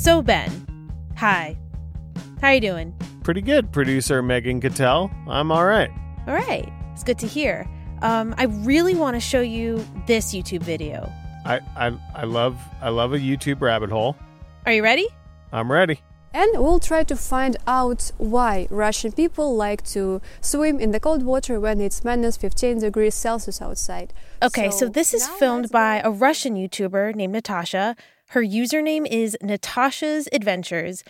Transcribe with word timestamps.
So 0.00 0.22
Ben, 0.22 0.50
hi. 1.14 1.58
How 2.40 2.52
you 2.52 2.60
doing? 2.62 2.94
Pretty 3.22 3.42
good, 3.42 3.70
producer 3.70 4.22
Megan 4.22 4.58
Cattel. 4.58 5.10
I'm 5.28 5.52
all 5.52 5.66
right. 5.66 5.90
All 6.26 6.32
right. 6.32 6.66
It's 6.94 7.04
good 7.04 7.18
to 7.18 7.26
hear. 7.26 7.68
Um, 8.00 8.34
I 8.38 8.44
really 8.44 8.94
want 8.94 9.16
to 9.16 9.20
show 9.20 9.42
you 9.42 9.86
this 10.06 10.32
YouTube 10.32 10.62
video. 10.62 11.12
I, 11.44 11.60
I 11.76 11.92
I 12.14 12.24
love 12.24 12.58
I 12.80 12.88
love 12.88 13.12
a 13.12 13.18
YouTube 13.18 13.60
rabbit 13.60 13.90
hole. 13.90 14.16
Are 14.64 14.72
you 14.72 14.82
ready? 14.82 15.06
I'm 15.52 15.70
ready. 15.70 16.00
And 16.32 16.50
we'll 16.54 16.80
try 16.80 17.04
to 17.04 17.16
find 17.16 17.58
out 17.66 18.12
why 18.16 18.68
Russian 18.70 19.12
people 19.12 19.54
like 19.56 19.82
to 19.88 20.22
swim 20.40 20.78
in 20.80 20.92
the 20.92 21.00
cold 21.00 21.24
water 21.24 21.58
when 21.58 21.80
it's 21.80 22.04
minus 22.04 22.36
15 22.36 22.78
degrees 22.78 23.16
Celsius 23.16 23.60
outside. 23.60 24.14
Okay, 24.40 24.70
so, 24.70 24.88
this 24.88 25.12
is 25.12 25.26
filmed 25.26 25.70
by 25.70 26.00
a 26.04 26.10
Russian 26.10 26.54
YouTuber 26.54 27.16
named 27.16 27.32
Natasha. 27.32 27.96
Her 28.30 28.44
username 28.44 29.08
is 29.10 29.36
Natasha's 29.42 30.28
Adventures, 30.32 31.02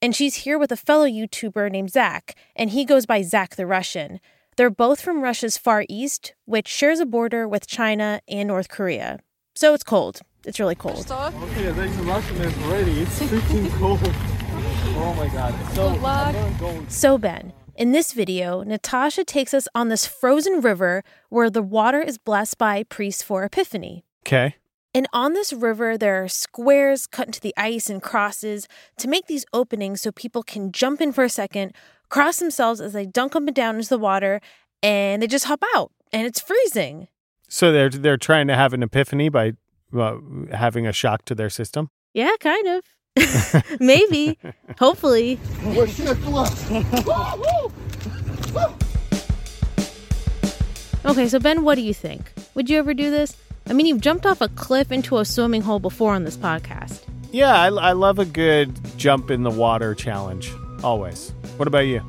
and 0.00 0.14
she's 0.14 0.36
here 0.36 0.56
with 0.56 0.70
a 0.70 0.76
fellow 0.76 1.04
YouTuber 1.04 1.68
named 1.68 1.90
Zack, 1.90 2.36
and 2.54 2.70
he 2.70 2.84
goes 2.84 3.06
by 3.06 3.22
Zack 3.22 3.56
the 3.56 3.66
Russian. 3.66 4.20
They're 4.56 4.70
both 4.70 5.00
from 5.00 5.20
Russia's 5.20 5.58
Far 5.58 5.84
East, 5.88 6.32
which 6.44 6.68
shares 6.68 7.00
a 7.00 7.06
border 7.06 7.48
with 7.48 7.66
China 7.66 8.20
and 8.28 8.46
North 8.46 8.68
Korea. 8.68 9.18
So 9.56 9.74
it's 9.74 9.82
cold. 9.82 10.20
It's 10.44 10.60
really 10.60 10.76
cold. 10.76 11.10
Okay, 11.10 11.72
there's 11.72 11.98
a 11.98 12.02
Russian 12.04 12.36
already. 12.62 13.00
It's 13.00 13.18
freaking 13.18 13.68
cold. 13.80 13.98
Oh 14.04 15.12
my 15.18 15.26
god. 15.26 15.54
So 15.74 16.86
So, 16.88 17.18
Ben, 17.18 17.52
in 17.74 17.90
this 17.90 18.12
video, 18.12 18.62
Natasha 18.62 19.24
takes 19.24 19.54
us 19.54 19.66
on 19.74 19.88
this 19.88 20.06
frozen 20.06 20.60
river 20.60 21.02
where 21.30 21.50
the 21.50 21.62
water 21.62 22.00
is 22.00 22.16
blessed 22.16 22.58
by 22.58 22.84
priests 22.84 23.24
for 23.24 23.42
Epiphany. 23.42 24.04
Okay. 24.24 24.54
And 24.94 25.08
on 25.12 25.32
this 25.32 25.52
river, 25.52 25.98
there 25.98 26.22
are 26.22 26.28
squares 26.28 27.08
cut 27.08 27.26
into 27.26 27.40
the 27.40 27.52
ice 27.56 27.90
and 27.90 28.00
crosses 28.00 28.68
to 28.98 29.08
make 29.08 29.26
these 29.26 29.44
openings 29.52 30.00
so 30.00 30.12
people 30.12 30.44
can 30.44 30.70
jump 30.70 31.00
in 31.00 31.12
for 31.12 31.24
a 31.24 31.28
second, 31.28 31.74
cross 32.10 32.38
themselves 32.38 32.80
as 32.80 32.92
they 32.92 33.04
dunk 33.04 33.34
up 33.34 33.42
and 33.42 33.54
down 33.54 33.74
into 33.74 33.88
the 33.88 33.98
water, 33.98 34.40
and 34.84 35.20
they 35.20 35.26
just 35.26 35.46
hop 35.46 35.64
out. 35.74 35.90
And 36.12 36.28
it's 36.28 36.40
freezing. 36.40 37.08
So 37.48 37.72
they're 37.72 37.88
they're 37.88 38.16
trying 38.16 38.46
to 38.46 38.54
have 38.54 38.72
an 38.72 38.84
epiphany 38.84 39.28
by 39.28 39.54
uh, 39.98 40.18
having 40.52 40.86
a 40.86 40.92
shock 40.92 41.24
to 41.24 41.34
their 41.34 41.50
system. 41.50 41.88
Yeah, 42.12 42.36
kind 42.38 42.68
of. 42.68 42.84
Maybe. 43.80 44.38
Hopefully. 44.78 45.40
Okay, 51.06 51.28
so 51.28 51.38
Ben, 51.38 51.64
what 51.64 51.74
do 51.74 51.82
you 51.82 51.92
think? 51.92 52.32
Would 52.54 52.70
you 52.70 52.78
ever 52.78 52.94
do 52.94 53.10
this? 53.10 53.36
I 53.66 53.72
mean, 53.72 53.86
you've 53.86 54.02
jumped 54.02 54.26
off 54.26 54.40
a 54.42 54.48
cliff 54.48 54.92
into 54.92 55.16
a 55.18 55.24
swimming 55.24 55.62
hole 55.62 55.78
before 55.80 56.12
on 56.12 56.24
this 56.24 56.36
podcast. 56.36 57.00
Yeah, 57.32 57.54
I, 57.54 57.68
I 57.68 57.92
love 57.92 58.18
a 58.18 58.26
good 58.26 58.78
jump 58.98 59.30
in 59.30 59.42
the 59.42 59.50
water 59.50 59.94
challenge. 59.94 60.52
Always. 60.82 61.30
What 61.56 61.66
about 61.66 61.86
you? 61.86 62.02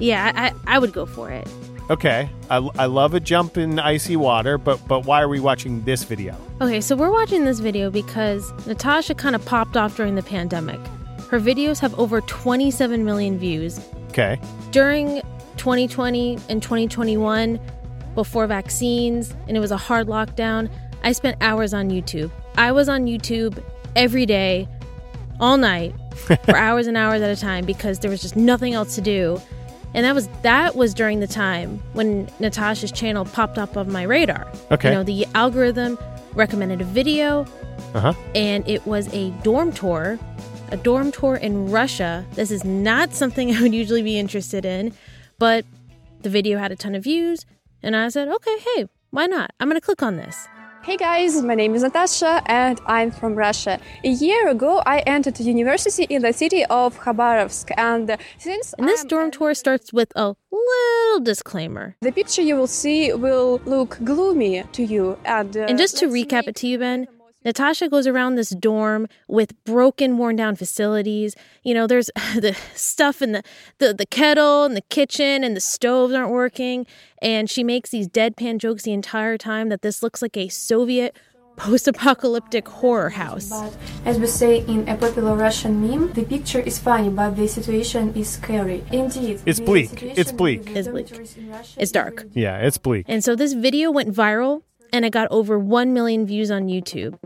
Yeah, 0.00 0.32
I, 0.34 0.52
I, 0.66 0.78
would 0.78 0.92
go 0.92 1.06
for 1.06 1.30
it. 1.30 1.48
Okay, 1.90 2.28
I, 2.50 2.56
I 2.76 2.86
love 2.86 3.14
a 3.14 3.20
jump 3.20 3.56
in 3.56 3.78
icy 3.78 4.16
water, 4.16 4.58
but 4.58 4.86
but 4.88 5.06
why 5.06 5.22
are 5.22 5.28
we 5.28 5.38
watching 5.38 5.84
this 5.84 6.02
video? 6.02 6.36
Okay, 6.60 6.80
so 6.80 6.96
we're 6.96 7.12
watching 7.12 7.44
this 7.44 7.60
video 7.60 7.88
because 7.90 8.52
Natasha 8.66 9.14
kind 9.14 9.36
of 9.36 9.44
popped 9.44 9.76
off 9.76 9.96
during 9.96 10.16
the 10.16 10.22
pandemic. 10.22 10.80
Her 11.30 11.38
videos 11.38 11.78
have 11.78 11.96
over 11.98 12.20
27 12.22 13.04
million 13.04 13.38
views. 13.38 13.80
Okay. 14.08 14.40
During 14.72 15.22
2020 15.56 16.38
and 16.48 16.62
2021, 16.62 17.60
before 18.16 18.46
vaccines, 18.48 19.32
and 19.46 19.56
it 19.56 19.60
was 19.60 19.70
a 19.70 19.76
hard 19.76 20.08
lockdown, 20.08 20.68
I 21.06 21.12
spent 21.12 21.36
hours 21.40 21.72
on 21.72 21.88
YouTube. 21.88 22.32
I 22.56 22.72
was 22.72 22.88
on 22.88 23.06
YouTube 23.06 23.62
every 23.94 24.26
day, 24.26 24.66
all 25.38 25.56
night, 25.56 25.94
for 26.44 26.56
hours 26.56 26.88
and 26.88 26.96
hours 26.96 27.22
at 27.22 27.30
a 27.30 27.40
time 27.40 27.64
because 27.64 28.00
there 28.00 28.10
was 28.10 28.20
just 28.20 28.34
nothing 28.34 28.74
else 28.74 28.96
to 28.96 29.00
do. 29.00 29.40
And 29.94 30.04
that 30.04 30.16
was 30.16 30.26
that 30.42 30.74
was 30.74 30.92
during 30.94 31.20
the 31.20 31.28
time 31.28 31.80
when 31.92 32.28
Natasha's 32.40 32.90
channel 32.90 33.24
popped 33.24 33.56
up 33.56 33.76
on 33.76 33.90
my 33.92 34.02
radar. 34.02 34.50
Okay. 34.72 34.88
You 34.88 34.94
know, 34.96 35.04
the 35.04 35.26
algorithm 35.36 35.96
recommended 36.34 36.80
a 36.80 36.84
video 36.84 37.46
Uh 37.94 38.00
huh. 38.00 38.12
and 38.34 38.68
it 38.68 38.84
was 38.84 39.06
a 39.14 39.30
dorm 39.44 39.70
tour, 39.70 40.18
a 40.72 40.76
dorm 40.76 41.12
tour 41.12 41.36
in 41.36 41.70
Russia. 41.70 42.26
This 42.32 42.50
is 42.50 42.64
not 42.64 43.14
something 43.14 43.52
I 43.54 43.62
would 43.62 43.72
usually 43.72 44.02
be 44.02 44.18
interested 44.18 44.64
in, 44.64 44.92
but 45.38 45.64
the 46.22 46.30
video 46.30 46.58
had 46.58 46.72
a 46.72 46.76
ton 46.76 46.96
of 46.96 47.04
views, 47.04 47.46
and 47.80 47.94
I 47.94 48.08
said, 48.08 48.26
okay, 48.26 48.56
hey, 48.74 48.88
why 49.10 49.26
not? 49.26 49.52
I'm 49.60 49.68
gonna 49.68 49.80
click 49.80 50.02
on 50.02 50.16
this. 50.16 50.48
Hey 50.86 50.96
guys, 50.96 51.42
my 51.42 51.56
name 51.56 51.74
is 51.74 51.82
Natasha 51.82 52.40
and 52.46 52.80
I'm 52.86 53.10
from 53.10 53.34
Russia. 53.34 53.80
A 54.04 54.08
year 54.08 54.46
ago, 54.46 54.84
I 54.86 55.00
entered 55.00 55.40
university 55.40 56.04
in 56.04 56.22
the 56.22 56.32
city 56.32 56.64
of 56.66 57.00
Khabarovsk, 57.00 57.72
and 57.76 58.16
since 58.38 58.72
And 58.78 58.86
this 58.88 59.02
I'm 59.02 59.08
dorm 59.08 59.30
tour 59.32 59.52
starts 59.54 59.92
with 59.92 60.12
a 60.14 60.36
little 60.52 61.20
disclaimer. 61.24 61.96
The 62.02 62.12
picture 62.12 62.40
you 62.40 62.54
will 62.54 62.68
see 62.68 63.12
will 63.12 63.60
look 63.64 63.98
gloomy 64.04 64.62
to 64.74 64.84
you. 64.84 65.18
And, 65.24 65.56
uh, 65.56 65.66
And 65.68 65.76
just 65.76 65.98
to 65.98 66.06
recap 66.06 66.46
it 66.46 66.54
to 66.60 66.68
you, 66.68 66.78
Ben, 66.78 67.08
Natasha 67.46 67.88
goes 67.88 68.08
around 68.08 68.34
this 68.34 68.50
dorm 68.50 69.06
with 69.28 69.52
broken, 69.64 70.18
worn 70.18 70.34
down 70.34 70.56
facilities. 70.56 71.36
You 71.62 71.74
know, 71.74 71.86
there's 71.86 72.10
the 72.34 72.56
stuff 72.74 73.22
in 73.22 73.30
the, 73.30 73.42
the, 73.78 73.94
the 73.94 74.04
kettle 74.04 74.64
and 74.64 74.76
the 74.76 74.82
kitchen 74.90 75.44
and 75.44 75.56
the 75.56 75.60
stoves 75.60 76.12
aren't 76.12 76.32
working. 76.32 76.86
And 77.22 77.48
she 77.48 77.62
makes 77.62 77.90
these 77.90 78.08
deadpan 78.08 78.58
jokes 78.58 78.82
the 78.82 78.92
entire 78.92 79.38
time 79.38 79.68
that 79.68 79.82
this 79.82 80.02
looks 80.02 80.20
like 80.22 80.36
a 80.36 80.48
Soviet 80.48 81.16
post 81.56 81.86
apocalyptic 81.86 82.66
horror 82.68 83.10
house. 83.10 83.48
But 83.48 83.72
as 84.04 84.18
we 84.18 84.26
say 84.26 84.58
in 84.66 84.88
a 84.88 84.96
popular 84.96 85.36
Russian 85.36 85.80
meme, 85.80 86.12
the 86.14 86.24
picture 86.24 86.60
is 86.60 86.80
funny, 86.80 87.10
but 87.10 87.36
the 87.36 87.46
situation 87.46 88.12
is 88.14 88.28
scary. 88.28 88.84
Indeed, 88.90 89.40
It's 89.46 89.60
bleak. 89.60 90.02
It's 90.02 90.32
bleak. 90.32 90.64
with 90.64 90.74
the 90.74 90.78
It's 90.80 90.88
bleak. 90.88 91.06
dormitories 91.06 91.36
in 91.36 91.50
Russia 91.50 91.80
It's 91.80 91.92
dark. 91.92 92.26
Yeah, 92.34 92.58
it's 92.58 92.76
bleak. 92.76 93.06
And 93.08 93.22
so 93.22 93.36
this 93.36 93.52
video 93.52 93.92
went 93.92 94.12
viral 94.12 94.62
and 94.96 95.04
it 95.04 95.12
got 95.12 95.28
over 95.30 95.58
1 95.58 95.92
million 95.92 96.26
views 96.26 96.50
on 96.50 96.68
YouTube. 96.68 97.18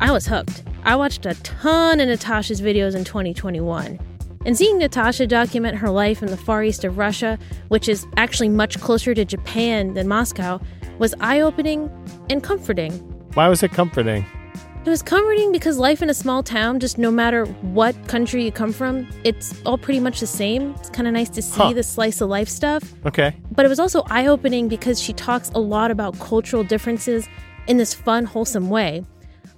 I 0.00 0.12
was 0.12 0.26
hooked. 0.26 0.62
I 0.84 0.94
watched 0.94 1.26
a 1.26 1.34
ton 1.42 1.98
of 1.98 2.06
Natasha's 2.06 2.62
videos 2.62 2.94
in 2.94 3.02
2021. 3.02 3.98
And 4.46 4.56
seeing 4.56 4.78
Natasha 4.78 5.26
document 5.26 5.76
her 5.78 5.90
life 5.90 6.22
in 6.22 6.28
the 6.28 6.36
far 6.36 6.62
east 6.62 6.84
of 6.84 6.96
Russia, 6.96 7.40
which 7.68 7.88
is 7.88 8.06
actually 8.16 8.50
much 8.50 8.80
closer 8.80 9.12
to 9.12 9.24
Japan 9.24 9.94
than 9.94 10.06
Moscow, 10.06 10.60
was 10.98 11.12
eye 11.18 11.40
opening 11.40 11.90
and 12.30 12.40
comforting. 12.42 12.92
Why 13.34 13.48
was 13.48 13.64
it 13.64 13.72
comforting? 13.72 14.24
It 14.82 14.88
was 14.88 15.02
comforting 15.02 15.52
because 15.52 15.76
life 15.76 16.00
in 16.00 16.08
a 16.08 16.14
small 16.14 16.42
town, 16.42 16.80
just 16.80 16.96
no 16.96 17.10
matter 17.10 17.44
what 17.44 17.94
country 18.08 18.44
you 18.46 18.50
come 18.50 18.72
from, 18.72 19.06
it's 19.24 19.60
all 19.66 19.76
pretty 19.76 20.00
much 20.00 20.20
the 20.20 20.26
same. 20.26 20.74
It's 20.80 20.88
kind 20.88 21.06
of 21.06 21.12
nice 21.12 21.28
to 21.30 21.42
see 21.42 21.60
Huh. 21.60 21.72
the 21.74 21.82
slice 21.82 22.22
of 22.22 22.30
life 22.30 22.48
stuff. 22.48 22.82
Okay. 23.04 23.36
But 23.52 23.66
it 23.66 23.68
was 23.68 23.78
also 23.78 24.04
eye 24.08 24.26
opening 24.26 24.68
because 24.68 24.98
she 25.00 25.12
talks 25.12 25.50
a 25.54 25.58
lot 25.60 25.90
about 25.90 26.18
cultural 26.18 26.64
differences 26.64 27.28
in 27.66 27.76
this 27.76 27.92
fun, 27.92 28.24
wholesome 28.24 28.70
way. 28.70 29.04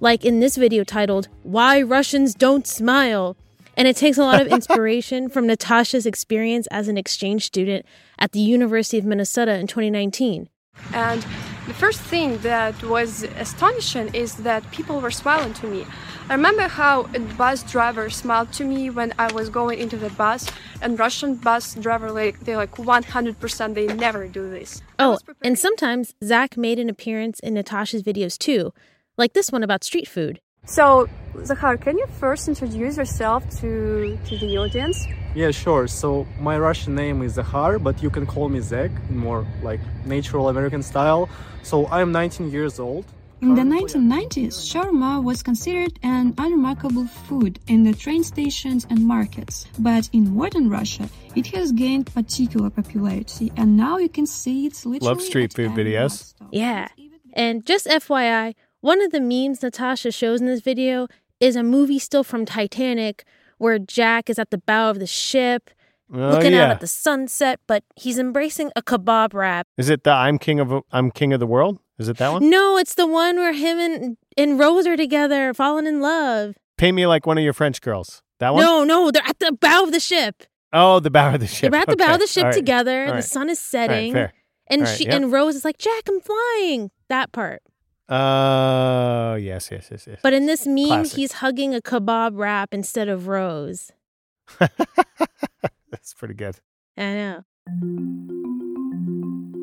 Like 0.01 0.25
in 0.25 0.41
this 0.41 0.57
video 0.57 0.83
titled, 0.83 1.29
Why 1.43 1.81
Russians 1.81 2.35
Don't 2.35 2.67
Smile. 2.67 3.37
And 3.77 3.87
it 3.87 3.95
takes 3.95 4.17
a 4.17 4.23
lot 4.23 4.41
of 4.41 4.47
inspiration 4.51 5.29
from 5.29 5.47
Natasha's 5.47 6.05
experience 6.05 6.67
as 6.67 6.89
an 6.89 6.97
exchange 6.97 7.45
student 7.45 7.85
at 8.19 8.33
the 8.33 8.39
University 8.41 8.97
of 8.97 9.05
Minnesota 9.05 9.53
in 9.57 9.67
2019. 9.67 10.49
And 10.93 11.25
The 11.65 11.73
first 11.73 12.01
thing 12.01 12.39
that 12.39 12.83
was 12.83 13.23
astonishing 13.23 14.13
is 14.13 14.35
that 14.35 14.69
people 14.71 14.99
were 14.99 15.11
smiling 15.11 15.53
to 15.55 15.65
me. 15.67 15.85
I 16.27 16.33
remember 16.33 16.67
how 16.67 17.07
a 17.15 17.19
bus 17.19 17.63
driver 17.63 18.09
smiled 18.09 18.51
to 18.53 18.65
me 18.65 18.89
when 18.89 19.13
I 19.17 19.31
was 19.31 19.49
going 19.49 19.79
into 19.79 19.95
the 19.95 20.09
bus, 20.09 20.45
and 20.81 20.99
Russian 20.99 21.35
bus 21.35 21.75
driver 21.75 22.11
like 22.11 22.41
they 22.41 22.57
like 22.57 22.71
100% 22.71 23.73
they 23.75 23.87
never 23.87 24.27
do 24.27 24.49
this. 24.49 24.81
Oh, 24.99 25.19
and 25.41 25.57
sometimes 25.57 26.13
Zack 26.21 26.57
made 26.57 26.79
an 26.79 26.89
appearance 26.89 27.39
in 27.39 27.53
Natasha's 27.53 28.03
videos 28.03 28.37
too, 28.37 28.73
like 29.17 29.31
this 29.31 29.49
one 29.49 29.63
about 29.63 29.85
street 29.85 30.07
food. 30.07 30.41
So, 30.65 31.09
Zakhar, 31.35 31.79
can 31.79 31.97
you 31.97 32.07
first 32.19 32.47
introduce 32.47 32.97
yourself 32.97 33.43
to 33.61 34.17
to 34.27 34.37
the 34.37 34.57
audience? 34.57 35.07
Yeah, 35.35 35.51
sure. 35.51 35.87
So 35.87 36.25
my 36.39 36.57
Russian 36.57 36.95
name 36.95 37.21
is 37.21 37.37
Zakhar, 37.37 37.81
but 37.81 38.01
you 38.03 38.09
can 38.09 38.25
call 38.25 38.49
me 38.49 38.59
Zek 38.61 38.91
in 39.09 39.17
more 39.17 39.45
like 39.61 39.81
natural 40.05 40.47
American 40.49 40.83
style. 40.83 41.27
So 41.63 41.87
I'm 41.87 42.11
19 42.11 42.51
years 42.51 42.79
old. 42.79 43.05
In 43.41 43.55
the 43.55 43.61
1990s, 43.63 44.55
shawarma 44.69 45.21
was 45.21 45.43
considered 45.43 45.99
an 46.01 46.33
unremarkable 46.37 47.07
food 47.07 47.59
in 47.67 47.83
the 47.83 47.93
train 47.93 48.23
stations 48.23 48.87
and 48.89 49.05
markets. 49.05 49.65
But 49.77 50.09
in 50.13 50.33
modern 50.33 50.69
Russia, 50.69 51.09
it 51.35 51.47
has 51.47 51.73
gained 51.73 52.05
particular 52.13 52.69
popularity, 52.69 53.51
and 53.57 53.75
now 53.75 53.97
you 53.97 54.07
can 54.07 54.25
see 54.25 54.65
it's 54.65 54.85
literally 54.85 55.15
Love 55.15 55.21
street 55.21 55.51
food 55.53 55.71
videos. 55.71 56.33
Yeah. 56.51 56.87
And 57.33 57.65
just 57.65 57.85
FYI, 57.87 58.55
one 58.83 59.01
of 59.01 59.11
the 59.11 59.21
memes 59.21 59.63
Natasha 59.63 60.11
shows 60.11 60.41
in 60.41 60.45
this 60.47 60.59
video 60.59 61.07
is 61.39 61.55
a 61.55 61.63
movie 61.63 61.99
still 61.99 62.23
from 62.23 62.45
Titanic 62.45 63.23
where 63.57 63.79
Jack 63.79 64.29
is 64.29 64.37
at 64.37 64.51
the 64.51 64.57
bow 64.57 64.89
of 64.89 64.99
the 64.99 65.07
ship 65.07 65.69
Oh, 66.13 66.31
looking 66.31 66.53
out 66.53 66.69
at 66.69 66.79
the 66.81 66.85
sunset, 66.85 67.61
but 67.65 67.83
he's 67.95 68.19
embracing 68.19 68.71
a 68.75 68.81
kebab 68.83 69.33
wrap. 69.33 69.67
Is 69.77 69.89
it 69.89 70.03
the 70.03 70.11
I'm 70.11 70.37
king 70.37 70.59
of 70.59 70.83
I'm 70.91 71.09
king 71.11 71.31
of 71.31 71.39
the 71.39 71.47
world? 71.47 71.79
Is 71.97 72.09
it 72.09 72.17
that 72.17 72.33
one? 72.33 72.49
No, 72.49 72.77
it's 72.77 72.93
the 72.95 73.07
one 73.07 73.37
where 73.37 73.53
him 73.53 73.79
and, 73.79 74.17
and 74.37 74.59
Rose 74.59 74.85
are 74.85 74.97
together, 74.97 75.53
falling 75.53 75.87
in 75.87 76.01
love. 76.01 76.55
Paint 76.77 76.95
me 76.95 77.07
like 77.07 77.25
one 77.25 77.37
of 77.37 77.43
your 77.43 77.53
French 77.53 77.81
girls. 77.81 78.21
That 78.39 78.53
one? 78.53 78.63
No, 78.63 78.83
no, 78.83 79.11
they're 79.11 79.25
at 79.25 79.39
the 79.39 79.53
bow 79.53 79.83
of 79.83 79.91
the 79.91 79.99
ship. 79.99 80.43
Oh, 80.73 80.99
the 80.99 81.09
bow 81.09 81.33
of 81.33 81.39
the 81.39 81.47
ship. 81.47 81.71
They're 81.71 81.81
at 81.81 81.87
the 81.87 81.95
bow 81.95 82.15
of 82.15 82.19
the 82.19 82.27
ship 82.27 82.43
right. 82.43 82.53
together. 82.53 83.07
All 83.07 83.15
The 83.15 83.21
sun 83.21 83.49
is 83.49 83.57
right, 83.57 83.89
setting. 83.89 84.13
fair. 84.13 84.33
and 84.67 84.81
right, 84.81 84.97
she 84.97 85.05
yep. 85.05 85.13
and 85.13 85.31
Rose 85.31 85.55
is 85.55 85.63
like, 85.63 85.77
Jack, 85.77 86.03
I'm 86.09 86.19
flying. 86.19 86.91
That 87.07 87.31
part. 87.31 87.61
Oh, 88.09 89.35
yes, 89.35 89.69
yes, 89.71 89.87
yes, 89.91 90.05
yes. 90.07 90.19
But 90.21 90.33
in 90.33 90.45
this 90.45 90.67
meme, 90.67 90.87
Classic. 90.87 91.15
he's 91.15 91.31
hugging 91.33 91.73
a 91.73 91.81
kebab 91.81 92.31
wrap 92.37 92.73
instead 92.73 93.07
of 93.07 93.27
Rose. 93.27 93.91
That's 94.59 96.13
pretty 96.17 96.33
good. 96.33 96.59
I 96.97 97.13
know. 97.13 97.43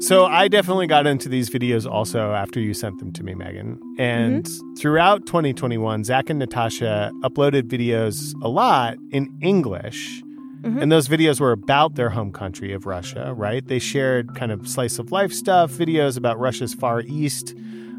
So 0.00 0.24
I 0.24 0.48
definitely 0.48 0.86
got 0.86 1.06
into 1.06 1.28
these 1.28 1.50
videos 1.50 1.88
also 1.88 2.32
after 2.32 2.58
you 2.58 2.72
sent 2.72 2.98
them 2.98 3.12
to 3.12 3.22
me, 3.22 3.34
Megan. 3.34 3.78
And 3.98 4.48
throughout 4.78 5.26
2021, 5.26 6.04
Zack 6.04 6.30
and 6.30 6.38
Natasha 6.38 7.10
uploaded 7.22 7.64
videos 7.64 8.32
a 8.42 8.48
lot 8.48 8.96
in 9.12 9.28
English. 9.42 10.22
Mhm. 10.62 10.80
And 10.82 10.90
those 10.92 11.06
videos 11.08 11.38
were 11.40 11.52
about 11.52 11.96
their 11.96 12.10
home 12.10 12.32
country 12.32 12.72
of 12.72 12.86
Russia, 12.86 13.34
right? 13.36 13.66
They 13.66 13.78
shared 13.78 14.34
kind 14.34 14.50
of 14.50 14.66
slice 14.66 14.98
of 14.98 15.12
life 15.12 15.32
stuff, 15.32 15.70
videos 15.72 16.16
about 16.16 16.38
Russia's 16.38 16.72
Far 16.72 17.02
East, 17.02 17.54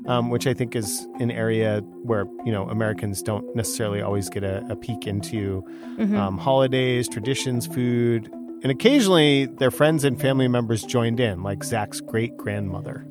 um, 0.07 0.30
which 0.30 0.48
I 0.48 0.53
think 0.53 0.75
is 0.75 1.07
an 1.19 1.31
area 1.31 1.80
where, 2.03 2.25
you 2.45 2.51
know, 2.51 2.68
Americans 2.69 3.21
don't 3.21 3.56
necessarily 3.56 4.01
always 4.01 4.30
get 4.30 4.44
a, 4.44 4.65
a 4.69 4.75
peek 4.75 5.06
into 5.07 5.63
Mhm. 5.98 6.15
um, 6.18 6.38
holidays, 6.38 7.07
traditions, 7.07 7.68
food. 7.68 8.30
And 8.63 8.71
occasionally 8.71 9.45
their 9.45 9.71
friends 9.71 10.03
and 10.03 10.19
family 10.21 10.48
members 10.48 10.83
joined 10.83 11.19
in, 11.19 11.44
like 11.44 11.63
Zack's 11.63 12.00
great 12.01 12.38
grandmother. 12.38 13.06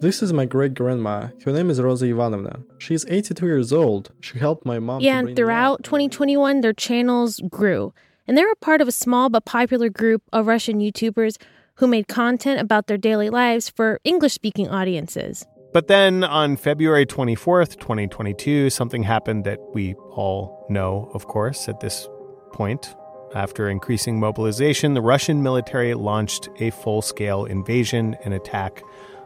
This 0.00 0.22
is 0.22 0.32
my 0.32 0.44
great 0.44 0.74
grandma. 0.74 1.28
Her 1.44 1.52
name 1.52 1.70
is 1.70 1.80
Rosa 1.80 2.06
Ivanovna. 2.06 2.60
She's 2.78 3.06
82 3.08 3.46
years 3.46 3.72
old. 3.72 4.10
She 4.20 4.38
helped 4.38 4.66
my 4.66 4.78
mom. 4.78 5.00
yeah, 5.00 5.18
and 5.20 5.34
throughout 5.34 5.82
2021, 5.84 6.60
their 6.60 6.74
channels 6.74 7.40
grew. 7.48 7.94
And 8.28 8.36
they 8.36 8.44
were 8.44 8.54
part 8.56 8.80
of 8.82 8.88
a 8.88 8.92
small 8.92 9.30
but 9.30 9.44
popular 9.46 9.88
group 9.88 10.22
of 10.32 10.46
Russian 10.46 10.80
YouTubers 10.80 11.38
who 11.76 11.86
made 11.86 12.08
content 12.08 12.60
about 12.60 12.86
their 12.86 12.98
daily 12.98 13.30
lives 13.30 13.68
for 13.68 14.00
English 14.04 14.32
speaking 14.32 14.68
audiences. 14.68 15.46
But 15.72 15.88
then 15.88 16.24
on 16.24 16.56
February 16.56 17.04
24th, 17.04 17.78
2022, 17.78 18.70
something 18.70 19.02
happened 19.02 19.44
that 19.44 19.60
we 19.74 19.94
all 20.10 20.66
know, 20.70 21.10
of 21.12 21.26
course, 21.26 21.68
at 21.68 21.80
this 21.80 22.08
point. 22.52 22.94
After 23.34 23.68
increasing 23.68 24.18
mobilization, 24.18 24.94
the 24.94 25.02
Russian 25.02 25.42
military 25.42 25.92
launched 25.92 26.48
a 26.60 26.70
full 26.70 27.02
scale 27.02 27.44
invasion 27.44 28.16
and 28.24 28.32
attack 28.32 28.82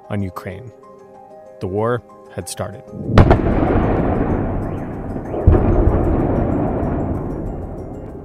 on 0.09 0.23
Ukraine. 0.23 0.73
The 1.61 1.69
war 1.69 2.03
had 2.35 2.49
started. 2.49 2.83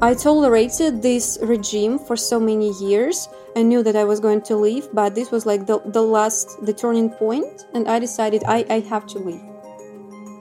I 0.02 0.14
tolerated 0.14 1.02
this 1.02 1.38
regime 1.42 2.00
for 2.00 2.16
so 2.16 2.40
many 2.40 2.72
years. 2.80 3.28
I 3.56 3.64
knew 3.64 3.82
that 3.84 3.96
I 3.96 4.04
was 4.04 4.20
going 4.20 4.42
to 4.44 4.56
leave, 4.58 4.88
but 4.94 5.16
this 5.16 5.32
was 5.32 5.46
like 5.46 5.66
the, 5.66 5.80
the 5.86 6.02
last, 6.02 6.58
the 6.66 6.74
turning 6.74 7.10
point, 7.10 7.66
and 7.74 7.88
I 7.88 8.00
decided 8.00 8.44
I, 8.46 8.66
I 8.70 8.80
have 8.82 9.06
to 9.08 9.20
leave. 9.20 9.42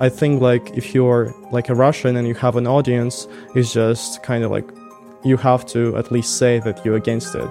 I 0.00 0.08
think 0.08 0.43
like 0.43 0.76
if 0.76 0.93
you're 0.94 1.32
like 1.52 1.69
a 1.69 1.75
Russian 1.75 2.16
and 2.16 2.26
you 2.26 2.34
have 2.34 2.56
an 2.56 2.66
audience, 2.66 3.28
it's 3.55 3.72
just 3.72 4.25
kind 4.25 4.43
of 4.43 4.50
like 4.50 4.69
you 5.25 5.37
have 5.37 5.64
to 5.66 5.96
at 5.96 6.11
least 6.11 6.38
say 6.38 6.58
that 6.61 6.84
you're 6.84 6.96
against 6.96 7.34
it. 7.37 7.49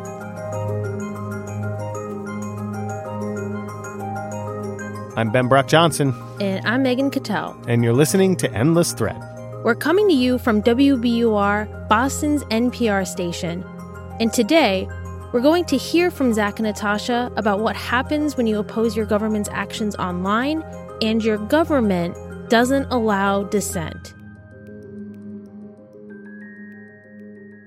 I'm 5.16 5.30
Ben 5.32 5.48
Brock 5.48 5.68
Johnson, 5.68 6.14
And 6.42 6.66
I'm 6.66 6.84
Megan 6.84 7.12
Cattel. 7.12 7.56
and 7.68 7.84
you're 7.84 7.94
listening 7.94 8.36
to 8.38 8.52
Endless 8.52 8.94
Thread. 8.94 9.22
We're 9.64 9.76
coming 9.76 10.08
to 10.10 10.14
you 10.14 10.38
from 10.40 10.62
WBUR, 10.64 11.88
Boston's 11.88 12.44
NPR 12.46 13.08
station. 13.08 13.64
And 14.20 14.34
today, 14.34 14.90
we're 15.34 15.42
going 15.42 15.66
to 15.66 15.76
hear 15.76 16.12
from 16.12 16.32
Zack 16.32 16.60
and 16.60 16.68
Natasha 16.68 17.32
about 17.38 17.60
what 17.60 17.76
happens 17.76 18.38
when 18.38 18.46
you 18.46 18.60
oppose 18.60 18.96
your 18.96 19.08
government's 19.08 19.50
actions 19.52 19.96
online 19.96 20.64
and 21.02 21.24
your 21.24 21.40
government 21.40 22.16
doesn't 22.52 22.86
allow 22.92 23.42
dissent. 23.42 24.14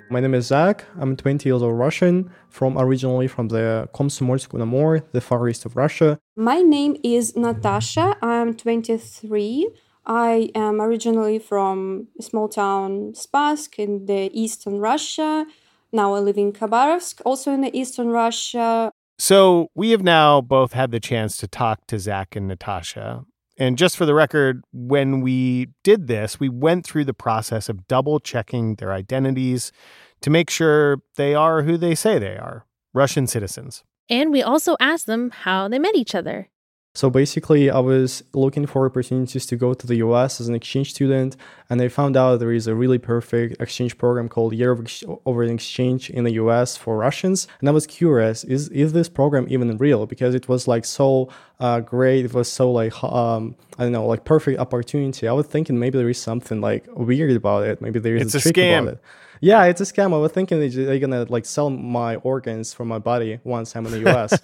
My 0.09 0.21
name 0.21 0.35
is 0.35 0.47
Zack. 0.47 0.85
I'm 1.01 1.17
20 1.17 1.49
years 1.49 1.61
old 1.61 1.77
Russian, 1.77 2.31
from 2.49 2.79
originally 2.79 3.27
from 3.27 3.49
the 3.49 3.89
Komsomolsk-on-Amur, 3.93 5.01
the 5.11 5.21
far 5.21 5.49
east 5.49 5.67
of 5.67 5.75
Russia. 5.75 6.21
My 6.37 6.61
name 6.61 6.97
is 7.03 7.35
Natasha. 7.35 8.17
I'm 8.23 8.55
23. 8.55 9.69
I 10.07 10.51
am 10.55 10.81
originally 10.81 11.41
from 11.41 12.07
a 12.17 12.23
small 12.23 12.49
town 12.49 13.15
Spassk 13.15 13.77
in 13.81 14.07
the 14.07 14.31
eastern 14.33 14.79
Russia. 14.79 15.47
Now 15.93 16.15
I 16.15 16.21
live 16.21 16.37
in 16.37 16.53
Khabarovsk, 16.53 17.21
also 17.25 17.53
in 17.53 17.61
the 17.61 17.77
eastern 17.77 18.09
Russia. 18.09 18.93
So 19.19 19.69
we 19.75 19.91
have 19.91 20.03
now 20.03 20.41
both 20.41 20.73
had 20.73 20.91
the 20.91 21.01
chance 21.01 21.37
to 21.39 21.49
talk 21.49 21.87
to 21.87 21.99
Zack 21.99 22.37
and 22.37 22.49
Natasha. 22.49 23.25
And 23.59 23.79
just 23.79 23.97
for 23.97 24.05
the 24.05 24.15
record, 24.15 24.63
when 24.73 25.23
we 25.23 25.69
did 25.83 26.09
this, 26.09 26.39
we 26.39 26.51
went 26.51 26.85
through 26.85 27.07
the 27.07 27.15
process 27.15 27.69
of 27.71 27.89
double 27.89 28.21
checking 28.21 28.75
their 28.75 28.93
identities 28.93 29.73
to 30.21 30.31
make 30.31 30.51
sure 30.51 30.99
they 31.17 31.35
are 31.35 31.63
who 31.63 31.79
they 31.79 31.95
say 31.95 32.19
they 32.19 32.37
are 32.37 32.67
Russian 32.93 33.27
citizens. 33.27 33.83
And 34.11 34.31
we 34.31 34.43
also 34.43 34.77
asked 34.79 35.07
them 35.07 35.31
how 35.31 35.69
they 35.69 35.79
met 35.79 35.97
each 35.97 36.15
other. 36.15 36.51
So 36.97 37.11
basically, 37.11 37.69
I 37.69 37.79
was 37.79 38.25
looking 38.33 38.65
for 38.65 38.87
opportunities 38.87 39.45
to 39.51 39.55
go 39.65 39.75
to 39.75 39.87
the 39.87 39.97
US 39.97 40.41
as 40.41 40.49
an 40.49 40.55
exchange 40.55 40.89
student, 40.97 41.37
and 41.69 41.77
I 41.83 41.89
found 41.89 42.17
out 42.17 42.41
there 42.41 42.53
is 42.61 42.67
a 42.67 42.75
really 42.75 42.97
perfect 42.97 43.61
exchange 43.61 43.99
program 43.99 44.31
called 44.31 44.55
Year 44.55 44.71
of 44.73 44.81
Ex- 44.81 45.05
Over 45.27 45.43
an 45.43 45.51
Exchange 45.51 46.09
in 46.09 46.25
the 46.25 46.33
US 46.45 46.69
for 46.83 46.97
Russians. 46.97 47.49
And 47.61 47.69
I 47.69 47.73
was 47.73 47.87
curious, 47.87 48.45
is 48.45 48.63
is 48.85 48.95
this 48.95 49.11
program 49.11 49.45
even 49.51 49.77
real? 49.77 50.07
Because 50.07 50.35
it 50.35 50.49
was 50.49 50.67
like 50.67 50.87
so 50.87 51.29
uh, 51.61 51.81
great, 51.81 52.25
it 52.25 52.33
was 52.33 52.49
so 52.51 52.73
like 52.81 52.95
um, 53.05 53.43
I 53.79 53.83
don't 53.83 53.93
know, 53.93 54.07
like 54.07 54.25
perfect 54.25 54.59
opportunity. 54.59 55.29
I 55.29 55.35
was 55.41 55.47
thinking 55.55 55.79
maybe 55.79 55.99
there 55.99 56.09
is 56.09 56.23
something 56.31 56.63
like 56.63 56.87
weird 57.09 57.37
about 57.43 57.67
it. 57.71 57.83
Maybe 57.83 57.99
there 58.01 58.17
is 58.17 58.23
It's 58.23 58.37
a 58.37 58.39
a 58.39 58.41
trick 58.41 58.57
scam. 58.57 58.83
about 58.85 58.93
it. 58.95 58.99
Yeah, 59.41 59.65
it's 59.65 59.81
a 59.81 59.85
scam. 59.85 60.15
I 60.15 60.19
was 60.19 60.33
thinking 60.33 60.61
they- 60.61 60.69
they're 60.69 60.99
gonna 60.99 61.27
like 61.29 61.45
sell 61.45 61.71
my 61.71 62.17
organs 62.17 62.73
from 62.73 62.89
my 62.89 62.99
body 62.99 63.41
once 63.45 63.75
I'm 63.77 63.87
in 63.87 63.93
the 63.93 64.11
US. 64.11 64.41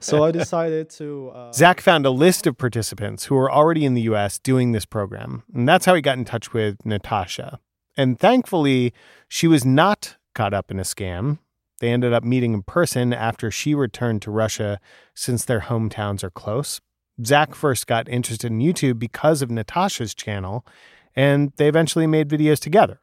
so 0.00 0.24
I 0.24 0.30
decided 0.30 0.90
to. 0.90 1.30
Uh, 1.34 1.52
Zack 1.52 1.80
found 1.80 2.06
a 2.06 2.10
list 2.10 2.46
of 2.46 2.56
participants 2.58 3.26
who 3.26 3.34
were 3.34 3.50
already 3.50 3.84
in 3.84 3.94
the 3.94 4.02
US 4.02 4.38
doing 4.38 4.72
this 4.72 4.84
program. 4.84 5.42
And 5.54 5.68
that's 5.68 5.86
how 5.86 5.94
he 5.94 6.00
got 6.02 6.18
in 6.18 6.24
touch 6.24 6.52
with 6.52 6.84
Natasha. 6.84 7.58
And 7.96 8.18
thankfully, 8.18 8.92
she 9.28 9.46
was 9.46 9.64
not 9.64 10.16
caught 10.34 10.52
up 10.54 10.70
in 10.70 10.78
a 10.78 10.82
scam. 10.84 11.38
They 11.80 11.88
ended 11.90 12.12
up 12.12 12.24
meeting 12.24 12.54
in 12.54 12.62
person 12.62 13.12
after 13.12 13.50
she 13.50 13.74
returned 13.74 14.22
to 14.22 14.30
Russia 14.30 14.80
since 15.14 15.44
their 15.44 15.60
hometowns 15.60 16.22
are 16.24 16.30
close. 16.30 16.80
Zack 17.24 17.54
first 17.54 17.86
got 17.86 18.08
interested 18.08 18.50
in 18.50 18.58
YouTube 18.60 18.98
because 18.98 19.40
of 19.42 19.50
Natasha's 19.50 20.14
channel, 20.14 20.66
and 21.14 21.52
they 21.56 21.68
eventually 21.68 22.06
made 22.06 22.28
videos 22.28 22.58
together. 22.60 23.00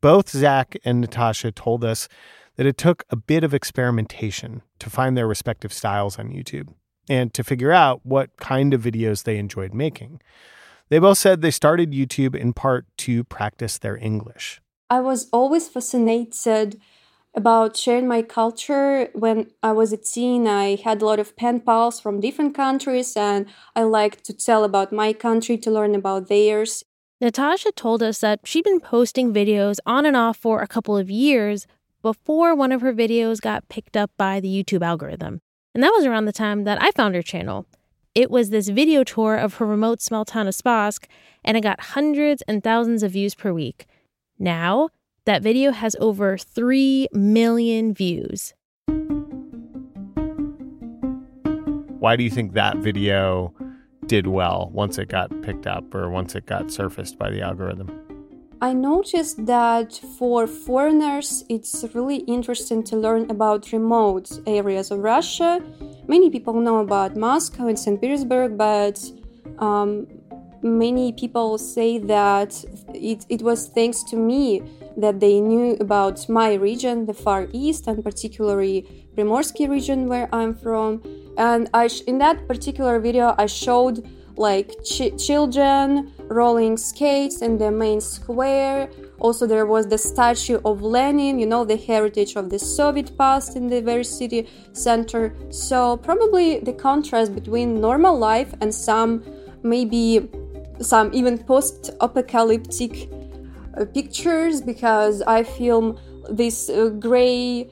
Both 0.00 0.30
Zack 0.30 0.76
and 0.84 1.00
Natasha 1.00 1.50
told 1.52 1.84
us 1.84 2.08
that 2.56 2.66
it 2.66 2.76
took 2.76 3.04
a 3.10 3.16
bit 3.16 3.44
of 3.44 3.54
experimentation 3.54 4.62
to 4.78 4.90
find 4.90 5.16
their 5.16 5.26
respective 5.26 5.72
styles 5.72 6.18
on 6.18 6.30
YouTube. 6.30 6.68
and 7.08 7.32
to 7.34 7.42
figure 7.42 7.72
out 7.72 8.04
what 8.04 8.36
kind 8.36 8.74
of 8.74 8.82
videos 8.82 9.24
they 9.24 9.38
enjoyed 9.38 9.74
making. 9.74 10.20
They 10.90 10.98
both 10.98 11.18
said 11.18 11.40
they 11.40 11.50
started 11.50 11.92
YouTube 11.92 12.34
in 12.34 12.52
part 12.52 12.86
to 12.98 13.24
practice 13.24 13.78
their 13.78 13.96
English. 13.96 14.60
I 14.90 15.00
was 15.00 15.28
always 15.32 15.68
fascinated 15.68 16.80
about 17.34 17.76
sharing 17.76 18.08
my 18.08 18.22
culture. 18.22 19.08
When 19.14 19.50
I 19.62 19.72
was 19.72 19.92
a 19.92 19.98
teen, 19.98 20.46
I 20.46 20.76
had 20.76 21.02
a 21.02 21.06
lot 21.06 21.18
of 21.18 21.36
pen 21.36 21.60
pals 21.60 22.00
from 22.00 22.20
different 22.20 22.54
countries, 22.54 23.16
and 23.16 23.46
I 23.76 23.82
liked 23.82 24.24
to 24.24 24.32
tell 24.32 24.64
about 24.64 24.92
my 24.92 25.12
country, 25.12 25.58
to 25.58 25.70
learn 25.70 25.94
about 25.94 26.28
theirs. 26.28 26.84
Natasha 27.20 27.72
told 27.72 28.00
us 28.00 28.20
that 28.20 28.38
she'd 28.44 28.62
been 28.62 28.78
posting 28.78 29.34
videos 29.34 29.78
on 29.84 30.06
and 30.06 30.16
off 30.16 30.36
for 30.36 30.62
a 30.62 30.68
couple 30.68 30.96
of 30.96 31.10
years 31.10 31.66
before 32.00 32.54
one 32.54 32.70
of 32.70 32.80
her 32.80 32.92
videos 32.92 33.40
got 33.40 33.68
picked 33.68 33.96
up 33.96 34.12
by 34.16 34.38
the 34.38 34.48
YouTube 34.48 34.82
algorithm. 34.82 35.40
And 35.74 35.82
that 35.82 35.90
was 35.90 36.06
around 36.06 36.26
the 36.26 36.32
time 36.32 36.62
that 36.62 36.80
I 36.80 36.92
found 36.92 37.16
her 37.16 37.22
channel. 37.22 37.66
It 38.14 38.30
was 38.30 38.50
this 38.50 38.68
video 38.68 39.02
tour 39.02 39.36
of 39.36 39.54
her 39.54 39.66
remote 39.66 40.00
small 40.00 40.24
town 40.24 40.46
of 40.46 40.54
Spassk, 40.54 41.06
and 41.44 41.56
it 41.56 41.62
got 41.62 41.80
hundreds 41.80 42.42
and 42.42 42.62
thousands 42.62 43.02
of 43.02 43.12
views 43.12 43.34
per 43.34 43.52
week. 43.52 43.86
Now, 44.38 44.90
that 45.24 45.42
video 45.42 45.72
has 45.72 45.96
over 45.98 46.38
3 46.38 47.08
million 47.12 47.94
views. 47.94 48.54
Why 51.98 52.14
do 52.14 52.22
you 52.22 52.30
think 52.30 52.52
that 52.52 52.76
video 52.76 53.52
did 54.08 54.26
well 54.26 54.70
once 54.72 54.98
it 54.98 55.08
got 55.08 55.28
picked 55.42 55.66
up 55.66 55.94
or 55.94 56.08
once 56.10 56.34
it 56.34 56.46
got 56.46 56.72
surfaced 56.72 57.18
by 57.18 57.30
the 57.30 57.42
algorithm? 57.42 57.88
I 58.60 58.72
noticed 58.72 59.46
that 59.46 59.92
for 60.18 60.48
foreigners, 60.48 61.44
it's 61.48 61.84
really 61.94 62.18
interesting 62.36 62.82
to 62.84 62.96
learn 62.96 63.30
about 63.30 63.70
remote 63.72 64.26
areas 64.46 64.90
of 64.90 64.98
Russia. 64.98 65.62
Many 66.08 66.28
people 66.28 66.54
know 66.54 66.78
about 66.78 67.16
Moscow 67.16 67.68
and 67.68 67.78
St. 67.78 68.00
Petersburg, 68.00 68.58
but 68.58 68.98
um, 69.60 70.08
many 70.62 71.12
people 71.12 71.56
say 71.56 71.98
that 71.98 72.64
it, 72.94 73.24
it 73.28 73.42
was 73.42 73.68
thanks 73.68 74.02
to 74.04 74.16
me 74.16 74.62
that 74.96 75.20
they 75.20 75.40
knew 75.40 75.76
about 75.78 76.28
my 76.28 76.54
region, 76.54 77.06
the 77.06 77.14
Far 77.14 77.46
East, 77.52 77.86
and 77.86 78.02
particularly 78.02 79.08
Primorsky 79.16 79.68
region 79.68 80.08
where 80.08 80.28
I'm 80.32 80.54
from. 80.54 81.02
And 81.38 81.70
I 81.72 81.86
sh- 81.86 82.02
in 82.02 82.18
that 82.18 82.48
particular 82.48 82.98
video, 82.98 83.34
I 83.38 83.46
showed 83.46 84.06
like 84.36 84.84
ch- 84.84 85.16
children 85.16 86.12
rolling 86.28 86.76
skates 86.76 87.42
in 87.42 87.58
the 87.58 87.70
main 87.70 88.00
square. 88.00 88.90
Also, 89.20 89.46
there 89.46 89.64
was 89.64 89.86
the 89.86 89.98
statue 89.98 90.60
of 90.64 90.82
Lenin, 90.82 91.38
you 91.38 91.46
know, 91.46 91.64
the 91.64 91.76
heritage 91.76 92.34
of 92.36 92.50
the 92.50 92.58
Soviet 92.58 93.16
past 93.16 93.56
in 93.56 93.68
the 93.68 93.80
very 93.80 94.04
city 94.04 94.48
center. 94.72 95.34
So, 95.50 95.96
probably 95.96 96.58
the 96.58 96.72
contrast 96.72 97.34
between 97.34 97.80
normal 97.80 98.18
life 98.18 98.52
and 98.60 98.74
some 98.74 99.22
maybe 99.62 100.28
some 100.80 101.10
even 101.12 101.38
post 101.38 101.90
apocalyptic 102.00 103.08
uh, 103.76 103.84
pictures 103.86 104.60
because 104.60 105.22
I 105.22 105.42
film 105.42 105.98
this 106.28 106.68
uh, 106.68 106.90
gray 106.90 107.68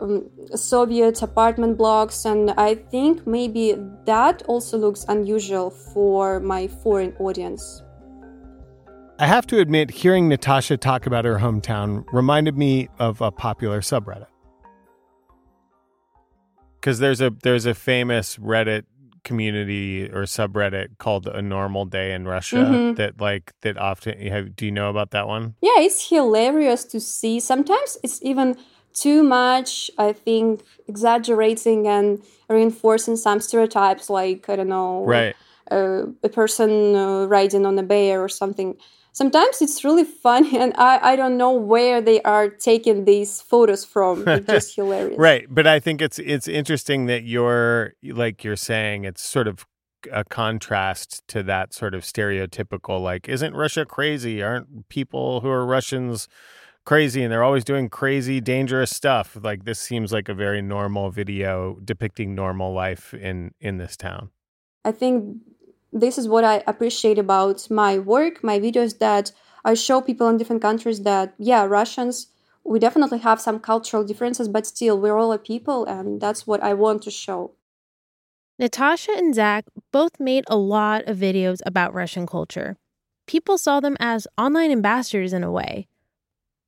um, 0.00 0.28
Soviet 0.54 1.22
apartment 1.22 1.76
blocks, 1.76 2.24
and 2.24 2.50
I 2.52 2.74
think 2.74 3.26
maybe 3.26 3.76
that 4.06 4.42
also 4.48 4.78
looks 4.78 5.04
unusual 5.08 5.70
for 5.70 6.40
my 6.40 6.68
foreign 6.68 7.14
audience. 7.18 7.82
I 9.18 9.26
have 9.26 9.46
to 9.48 9.58
admit, 9.58 9.90
hearing 9.90 10.28
Natasha 10.28 10.78
talk 10.78 11.06
about 11.06 11.26
her 11.26 11.38
hometown 11.38 12.04
reminded 12.12 12.56
me 12.56 12.88
of 12.98 13.20
a 13.20 13.30
popular 13.30 13.82
subreddit. 13.82 14.26
Because 16.80 16.98
there's 16.98 17.20
a 17.20 17.30
there's 17.42 17.66
a 17.66 17.74
famous 17.74 18.38
Reddit 18.38 18.84
community 19.22 20.04
or 20.10 20.22
subreddit 20.22 20.96
called 20.98 21.26
a 21.26 21.42
normal 21.42 21.84
day 21.84 22.14
in 22.14 22.26
russia 22.26 22.56
mm-hmm. 22.56 22.94
that 22.94 23.20
like 23.20 23.52
that 23.60 23.76
often 23.76 24.18
have 24.26 24.56
do 24.56 24.64
you 24.64 24.72
know 24.72 24.88
about 24.88 25.10
that 25.10 25.26
one 25.26 25.54
yeah 25.60 25.78
it's 25.78 26.08
hilarious 26.08 26.84
to 26.84 26.98
see 26.98 27.38
sometimes 27.38 27.98
it's 28.02 28.18
even 28.22 28.56
too 29.00 29.22
much 29.22 29.90
i 29.98 30.12
think 30.12 30.62
exaggerating 30.86 31.86
and 31.88 32.22
reinforcing 32.48 33.16
some 33.16 33.40
stereotypes 33.40 34.10
like 34.10 34.48
i 34.48 34.56
don't 34.56 34.68
know 34.68 35.04
right. 35.06 35.34
uh, 35.70 36.02
a 36.22 36.28
person 36.28 36.94
uh, 36.94 37.26
riding 37.26 37.64
on 37.64 37.78
a 37.78 37.82
bear 37.82 38.22
or 38.22 38.28
something. 38.28 38.76
Sometimes 39.12 39.60
it's 39.60 39.84
really 39.84 40.04
funny 40.04 40.56
and 40.58 40.72
I, 40.76 41.12
I 41.12 41.16
don't 41.16 41.36
know 41.36 41.52
where 41.52 42.00
they 42.00 42.20
are 42.22 42.48
taking 42.48 43.04
these 43.04 43.40
photos 43.40 43.84
from. 43.84 44.26
It's 44.26 44.46
just 44.56 44.76
hilarious. 44.76 45.18
Right 45.18 45.46
but 45.48 45.66
i 45.66 45.80
think 45.80 46.00
it's 46.00 46.18
it's 46.18 46.48
interesting 46.48 47.06
that 47.06 47.22
you're 47.24 47.94
like 48.02 48.44
you're 48.44 48.56
saying 48.56 49.04
it's 49.04 49.22
sort 49.22 49.48
of 49.48 49.66
a 50.12 50.24
contrast 50.24 51.22
to 51.28 51.42
that 51.42 51.74
sort 51.74 51.94
of 51.94 52.02
stereotypical 52.02 53.02
like 53.02 53.28
isn't 53.28 53.54
russia 53.54 53.84
crazy? 53.84 54.42
Aren't 54.42 54.88
people 54.88 55.40
who 55.40 55.48
are 55.48 55.66
russians 55.66 56.28
crazy 56.90 57.22
and 57.22 57.30
they're 57.30 57.48
always 57.50 57.64
doing 57.72 57.88
crazy 57.88 58.40
dangerous 58.40 58.90
stuff 58.90 59.26
like 59.48 59.64
this 59.64 59.78
seems 59.78 60.08
like 60.16 60.28
a 60.28 60.34
very 60.34 60.60
normal 60.60 61.06
video 61.20 61.52
depicting 61.92 62.34
normal 62.34 62.70
life 62.84 63.14
in 63.14 63.36
in 63.60 63.78
this 63.82 63.94
town 63.96 64.30
i 64.84 64.92
think 64.92 65.14
this 65.92 66.18
is 66.18 66.28
what 66.28 66.44
I 66.44 66.62
appreciate 66.66 67.18
about 67.18 67.68
my 67.70 67.98
work, 67.98 68.44
my 68.44 68.58
videos 68.58 68.98
that 68.98 69.32
I 69.64 69.74
show 69.74 70.00
people 70.00 70.28
in 70.28 70.36
different 70.36 70.62
countries 70.62 71.02
that, 71.02 71.34
yeah, 71.38 71.64
Russians, 71.64 72.28
we 72.64 72.78
definitely 72.78 73.18
have 73.18 73.40
some 73.40 73.58
cultural 73.58 74.04
differences, 74.04 74.48
but 74.48 74.66
still, 74.66 74.98
we're 74.98 75.18
all 75.18 75.32
a 75.32 75.38
people, 75.38 75.84
and 75.86 76.20
that's 76.20 76.46
what 76.46 76.62
I 76.62 76.74
want 76.74 77.02
to 77.02 77.10
show. 77.10 77.52
Natasha 78.58 79.12
and 79.12 79.34
Zack 79.34 79.64
both 79.90 80.20
made 80.20 80.44
a 80.46 80.56
lot 80.56 81.06
of 81.06 81.16
videos 81.16 81.60
about 81.64 81.94
Russian 81.94 82.26
culture. 82.26 82.76
People 83.26 83.56
saw 83.56 83.80
them 83.80 83.96
as 83.98 84.26
online 84.36 84.70
ambassadors 84.70 85.32
in 85.32 85.42
a 85.42 85.50
way. 85.50 85.88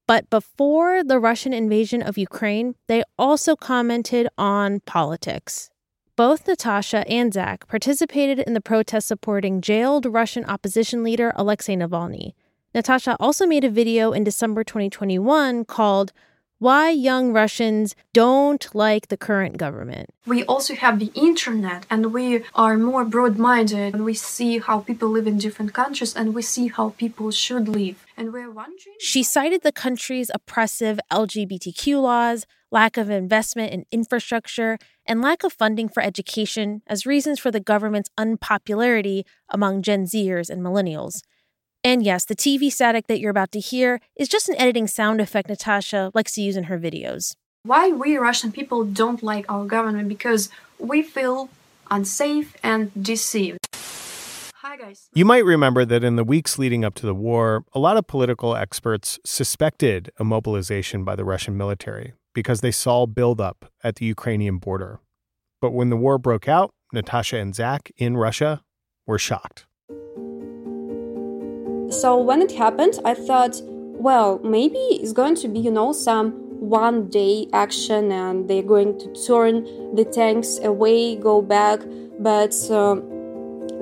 But 0.07 0.29
before 0.31 1.05
the 1.05 1.19
Russian 1.19 1.53
invasion 1.53 2.03
of 2.03 2.19
Ukraine, 2.19 2.75
they 2.89 3.03
also 3.19 3.57
commented 3.57 4.29
on 4.37 4.81
politics. 4.81 5.71
Both 6.17 6.47
Natasha 6.47 7.09
and 7.09 7.33
Zack 7.33 7.67
participated 7.69 8.39
in 8.41 8.53
the 8.53 8.61
protest 8.61 9.09
supporting 9.09 9.61
jailed 9.61 10.05
Russian 10.05 10.45
opposition 10.45 11.03
leader 11.03 11.33
Alexei 11.37 11.75
Navalny. 11.75 12.35
Natasha 12.75 13.17
also 13.19 13.47
made 13.47 13.65
a 13.65 13.71
video 13.71 14.13
in 14.13 14.25
December 14.25 14.65
2021 14.65 15.65
called 15.65 16.13
why 16.63 16.91
young 16.91 17.33
Russians 17.33 17.97
don't 18.13 18.73
like 18.73 19.09
the 19.09 19.17
current 19.17 19.57
government. 19.57 20.11
We 20.27 20.45
also 20.45 20.77
have 20.77 21.01
the 21.01 21.11
internet 21.13 21.87
and 21.91 22.15
we 22.15 22.45
are 22.55 22.77
more 22.79 23.05
broad 23.05 23.37
minded 23.37 23.95
and 23.95 24.05
we 24.05 24.15
see 24.15 24.59
how 24.59 24.79
people 24.79 25.09
live 25.09 25.27
in 25.27 25.39
different 25.39 25.73
countries 25.75 26.15
and 26.15 26.37
we 26.37 26.43
see 26.43 26.69
how 26.69 26.91
people 26.91 27.33
should 27.33 27.67
live. 27.67 28.07
And 28.17 28.33
we're 28.33 28.49
wondering. 28.49 28.95
She 29.01 29.25
cited 29.25 29.63
the 29.63 29.73
country's 29.73 30.31
oppressive 30.33 31.01
LGBTQ 31.11 32.01
laws, 32.01 32.47
lack 32.71 32.97
of 32.97 33.11
investment 33.11 33.73
in 33.73 33.85
infrastructure, 33.91 34.79
and 35.05 35.21
lack 35.21 35.43
of 35.43 35.53
funding 35.53 35.89
for 35.89 36.01
education 36.01 36.83
as 36.87 37.07
reasons 37.07 37.41
for 37.41 37.51
the 37.51 37.59
government's 37.59 38.11
unpopularity 38.17 39.27
among 39.49 39.83
Gen 39.83 40.05
Zers 40.05 40.49
and 40.49 40.63
millennials. 40.63 41.23
And 41.85 42.05
yes, 42.05 42.25
the 42.25 42.37
TV 42.37 42.71
static 42.71 43.09
that 43.09 43.19
you're 43.19 43.31
about 43.31 43.51
to 43.53 43.61
hear 43.61 44.01
is 44.15 44.29
just 44.29 44.49
an 44.49 44.55
editing 44.57 44.87
sound 44.87 45.21
effect 45.21 45.49
Natasha 45.49 46.13
likes 46.15 46.33
to 46.33 46.43
use 46.43 46.57
in 46.57 46.65
her 46.65 46.79
videos. 46.79 47.35
Why 47.65 47.91
we 47.91 48.17
Russian 48.17 48.53
people 48.53 48.85
don't 48.85 49.21
like 49.23 49.51
our 49.51 49.65
government? 49.65 50.09
Because 50.09 50.49
we 50.79 51.03
feel 51.03 51.49
unsafe 51.91 52.57
and 52.63 52.93
deceived. 53.01 53.59
Hi, 54.57 54.77
guys. 54.77 55.09
You 55.13 55.25
might 55.25 55.45
remember 55.45 55.85
that 55.85 56.05
in 56.05 56.15
the 56.15 56.23
weeks 56.23 56.57
leading 56.57 56.85
up 56.85 56.95
to 56.95 57.07
the 57.07 57.15
war, 57.15 57.65
a 57.73 57.81
lot 57.81 57.97
of 57.97 58.07
political 58.07 58.55
experts 58.55 59.19
suspected 59.25 60.11
a 60.19 60.25
mobilization 60.25 61.03
by 61.03 61.17
the 61.17 61.25
Russian 61.25 61.57
military 61.57 62.13
because 62.33 62.61
they 62.61 62.71
saw 62.71 63.07
buildup 63.07 63.73
at 63.83 63.97
the 63.97 64.07
Ukrainian 64.07 64.59
border. 64.59 65.01
But 65.61 65.73
when 65.73 65.91
the 65.91 65.97
war 65.97 66.17
broke 66.17 66.49
out, 66.49 66.71
Natasha 66.93 67.39
and 67.39 67.55
Zack 67.55 67.91
in 67.97 68.17
Russia 68.17 68.63
were 69.05 69.19
shocked. 69.19 69.67
So 71.93 72.17
when 72.17 72.41
it 72.41 72.53
happened, 72.53 72.99
I 73.05 73.15
thought, 73.15 73.61
well, 73.65 74.41
maybe 74.43 74.79
it's 74.79 75.13
going 75.13 75.35
to 75.37 75.49
be, 75.49 75.61
you 75.61 75.71
know, 75.71 75.93
some 75.93 76.33
one 76.59 77.09
day 77.09 77.47
action 77.53 78.11
and 78.11 78.49
they're 78.49 78.63
going 78.63 78.99
to 78.99 79.13
turn 79.27 79.65
the 79.95 80.05
tanks 80.05 80.59
away, 80.63 81.17
go 81.17 81.43
back. 81.43 81.81
But 82.19 82.55
uh, 82.71 82.97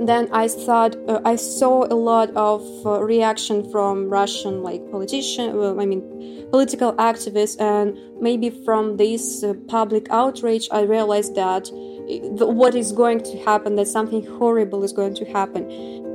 then 0.05 0.29
I 0.33 0.49
thought, 0.49 0.97
uh, 1.09 1.21
I 1.25 1.37
saw 1.37 1.85
a 1.85 1.95
lot 1.95 2.31
of 2.31 2.63
uh, 2.85 3.01
reaction 3.01 3.71
from 3.71 4.09
Russian, 4.09 4.63
like 4.63 4.91
politician, 4.91 5.57
well, 5.57 5.81
I 5.81 5.87
mean, 5.87 6.49
political 6.51 6.95
activists, 6.95 7.61
and 7.61 7.97
maybe 8.21 8.51
from 8.51 8.97
this 8.97 9.45
uh, 9.45 9.55
public 9.69 10.09
outrage, 10.11 10.69
I 10.73 10.83
realized 10.83 11.37
that 11.37 11.69
uh, 11.71 12.47
what 12.47 12.75
is 12.75 12.91
going 12.91 13.21
to 13.21 13.39
happen, 13.45 13.77
that 13.77 13.87
something 13.87 14.27
horrible 14.27 14.83
is 14.83 14.93
going 14.93 15.15
to 15.15 15.25
happen. 15.27 16.10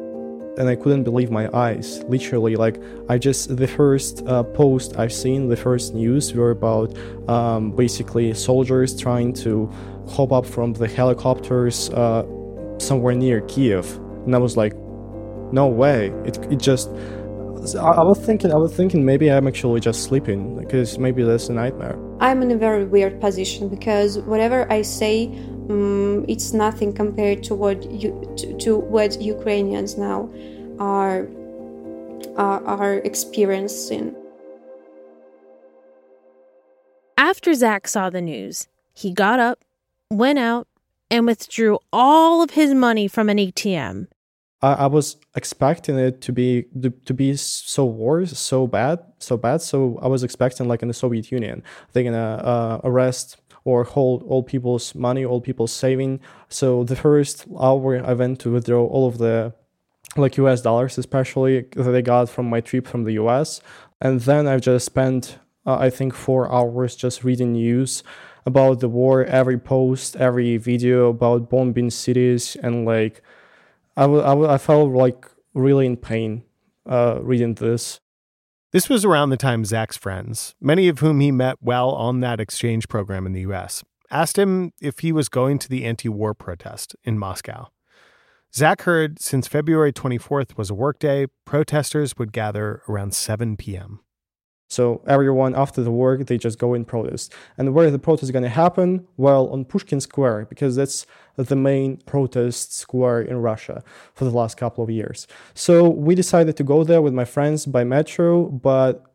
And 0.57 0.69
I 0.69 0.75
couldn't 0.75 1.03
believe 1.03 1.31
my 1.31 1.49
eyes. 1.53 2.03
Literally, 2.07 2.55
like 2.55 2.81
I 3.09 3.17
just 3.17 3.55
the 3.55 3.67
first 3.67 4.25
uh, 4.25 4.43
post 4.43 4.97
I've 4.97 5.13
seen, 5.13 5.49
the 5.49 5.57
first 5.57 5.93
news 5.93 6.33
were 6.33 6.51
about 6.51 6.95
um, 7.29 7.71
basically 7.71 8.33
soldiers 8.33 8.99
trying 8.99 9.33
to 9.45 9.71
hop 10.09 10.31
up 10.31 10.45
from 10.45 10.73
the 10.73 10.87
helicopters 10.87 11.89
uh, 11.89 12.25
somewhere 12.77 13.15
near 13.15 13.41
Kiev, 13.41 13.97
and 14.25 14.35
I 14.35 14.37
was 14.37 14.57
like, 14.57 14.73
no 15.51 15.67
way! 15.67 16.07
It 16.25 16.37
it 16.51 16.59
just. 16.59 16.89
I, 17.79 17.93
I 18.01 18.03
was 18.03 18.19
thinking, 18.19 18.51
I 18.51 18.57
was 18.57 18.75
thinking 18.75 19.03
maybe 19.05 19.31
I'm 19.31 19.47
actually 19.47 19.79
just 19.79 20.03
sleeping 20.03 20.55
because 20.55 20.99
maybe 20.99 21.23
that's 21.23 21.49
a 21.49 21.53
nightmare. 21.53 21.97
I'm 22.19 22.43
in 22.43 22.51
a 22.51 22.57
very 22.57 22.85
weird 22.85 23.19
position 23.19 23.69
because 23.69 24.19
whatever 24.19 24.71
I 24.71 24.83
say, 24.83 25.31
um, 25.69 26.25
it's 26.27 26.53
nothing 26.53 26.93
compared 26.93 27.43
to 27.43 27.55
what 27.55 27.89
you 27.91 28.11
to, 28.37 28.57
to 28.59 28.77
what 28.77 29.21
Ukrainians 29.21 29.97
now 29.97 30.29
are 30.79 31.27
are, 32.37 32.63
are 32.65 32.93
experiencing. 32.99 34.15
After 37.17 37.53
Zack 37.53 37.87
saw 37.87 38.09
the 38.09 38.21
news, 38.21 38.67
he 38.93 39.11
got 39.11 39.39
up, 39.39 39.63
went 40.11 40.37
out, 40.37 40.67
and 41.09 41.25
withdrew 41.25 41.79
all 41.93 42.41
of 42.41 42.51
his 42.51 42.73
money 42.73 43.07
from 43.07 43.29
an 43.29 43.37
ATM. 43.37 44.07
I, 44.61 44.73
I 44.73 44.87
was 44.87 45.17
expecting 45.35 45.97
it 45.97 46.21
to 46.21 46.31
be 46.31 46.65
to, 46.81 46.89
to 46.89 47.13
be 47.13 47.35
so 47.35 47.85
worse, 47.85 48.37
so 48.37 48.67
bad, 48.67 48.99
so 49.19 49.37
bad. 49.37 49.61
So 49.61 49.99
I 50.01 50.07
was 50.07 50.23
expecting 50.23 50.67
like 50.67 50.81
in 50.81 50.87
the 50.87 50.93
Soviet 50.93 51.31
Union, 51.31 51.63
they're 51.93 52.03
gonna 52.03 52.35
uh, 52.43 52.81
arrest 52.83 53.37
or 53.65 53.83
hold 53.83 54.23
all 54.23 54.43
people's 54.43 54.95
money, 54.95 55.25
all 55.25 55.41
people's 55.41 55.73
saving. 55.73 56.21
So 56.47 56.83
the 56.83 56.95
first 56.95 57.45
hour 57.59 58.01
I 58.05 58.13
went 58.13 58.39
to 58.41 58.51
withdraw 58.51 58.85
all 58.85 59.07
of 59.07 59.17
the 59.17 59.53
like 60.15 60.37
US 60.37 60.61
dollars, 60.61 60.97
especially 60.97 61.65
that 61.75 61.93
I 61.93 62.01
got 62.01 62.29
from 62.29 62.49
my 62.49 62.61
trip 62.61 62.87
from 62.87 63.03
the 63.03 63.13
US. 63.13 63.59
And 63.99 64.21
then 64.21 64.47
I've 64.47 64.61
just 64.61 64.85
spent, 64.85 65.39
uh, 65.65 65.77
I 65.77 65.89
think, 65.89 66.13
four 66.13 66.49
hours 66.51 66.95
just 66.95 67.23
reading 67.23 67.53
news 67.53 68.03
about 68.45 68.79
the 68.79 68.87
war, 68.87 69.25
every 69.25 69.57
post, 69.57 70.15
every 70.15 70.57
video 70.57 71.09
about 71.09 71.49
bombing 71.49 71.89
cities. 71.89 72.55
And 72.61 72.85
like, 72.85 73.21
I, 73.97 74.03
w- 74.03 74.21
I, 74.21 74.29
w- 74.29 74.49
I 74.49 74.59
felt 74.59 74.91
like 74.91 75.25
really 75.55 75.87
in 75.87 75.97
pain 75.97 76.43
uh, 76.85 77.19
reading 77.21 77.55
this. 77.55 77.99
This 78.75 78.89
was 78.89 79.05
around 79.05 79.29
the 79.29 79.37
time 79.37 79.63
Zack's 79.63 79.95
friends, 79.95 80.53
many 80.59 80.89
of 80.89 80.99
whom 80.99 81.21
he 81.21 81.31
met 81.31 81.55
while 81.61 81.91
on 81.91 82.19
that 82.19 82.41
exchange 82.41 82.89
program 82.89 83.25
in 83.25 83.31
the 83.31 83.39
US, 83.49 83.85
asked 84.11 84.37
him 84.37 84.73
if 84.81 84.99
he 84.99 85.13
was 85.13 85.29
going 85.29 85.59
to 85.59 85.69
the 85.69 85.85
anti 85.85 86.09
war 86.09 86.33
protest 86.33 86.93
in 87.05 87.17
Moscow. 87.17 87.69
Zack 88.53 88.81
heard 88.81 89.21
since 89.21 89.47
February 89.47 89.93
24th 89.93 90.57
was 90.57 90.69
a 90.69 90.75
workday, 90.75 91.27
protesters 91.45 92.17
would 92.17 92.33
gather 92.33 92.81
around 92.89 93.13
7 93.13 93.55
p.m. 93.55 94.01
So 94.67 95.01
everyone 95.07 95.55
after 95.55 95.83
the 95.83 95.91
work, 95.91 96.25
they 96.25 96.37
just 96.37 96.57
go 96.57 96.73
in 96.73 96.85
protest. 96.85 97.33
And 97.57 97.73
where 97.73 97.91
the 97.91 97.99
protest 97.99 98.23
is 98.23 98.31
going 98.31 98.43
to 98.43 98.49
happen? 98.49 99.07
Well, 99.17 99.47
on 99.49 99.65
Pushkin 99.65 100.01
Square, 100.01 100.47
because 100.49 100.75
that's 100.75 101.05
the 101.35 101.55
main 101.55 101.97
protest 101.97 102.73
square 102.73 103.21
in 103.21 103.37
Russia 103.37 103.83
for 104.13 104.25
the 104.25 104.31
last 104.31 104.57
couple 104.57 104.83
of 104.83 104.89
years. 104.89 105.27
So 105.53 105.87
we 105.89 106.15
decided 106.15 106.57
to 106.57 106.63
go 106.63 106.83
there 106.83 107.01
with 107.01 107.13
my 107.13 107.25
friends 107.25 107.65
by 107.65 107.83
metro, 107.83 108.45
but 108.45 109.05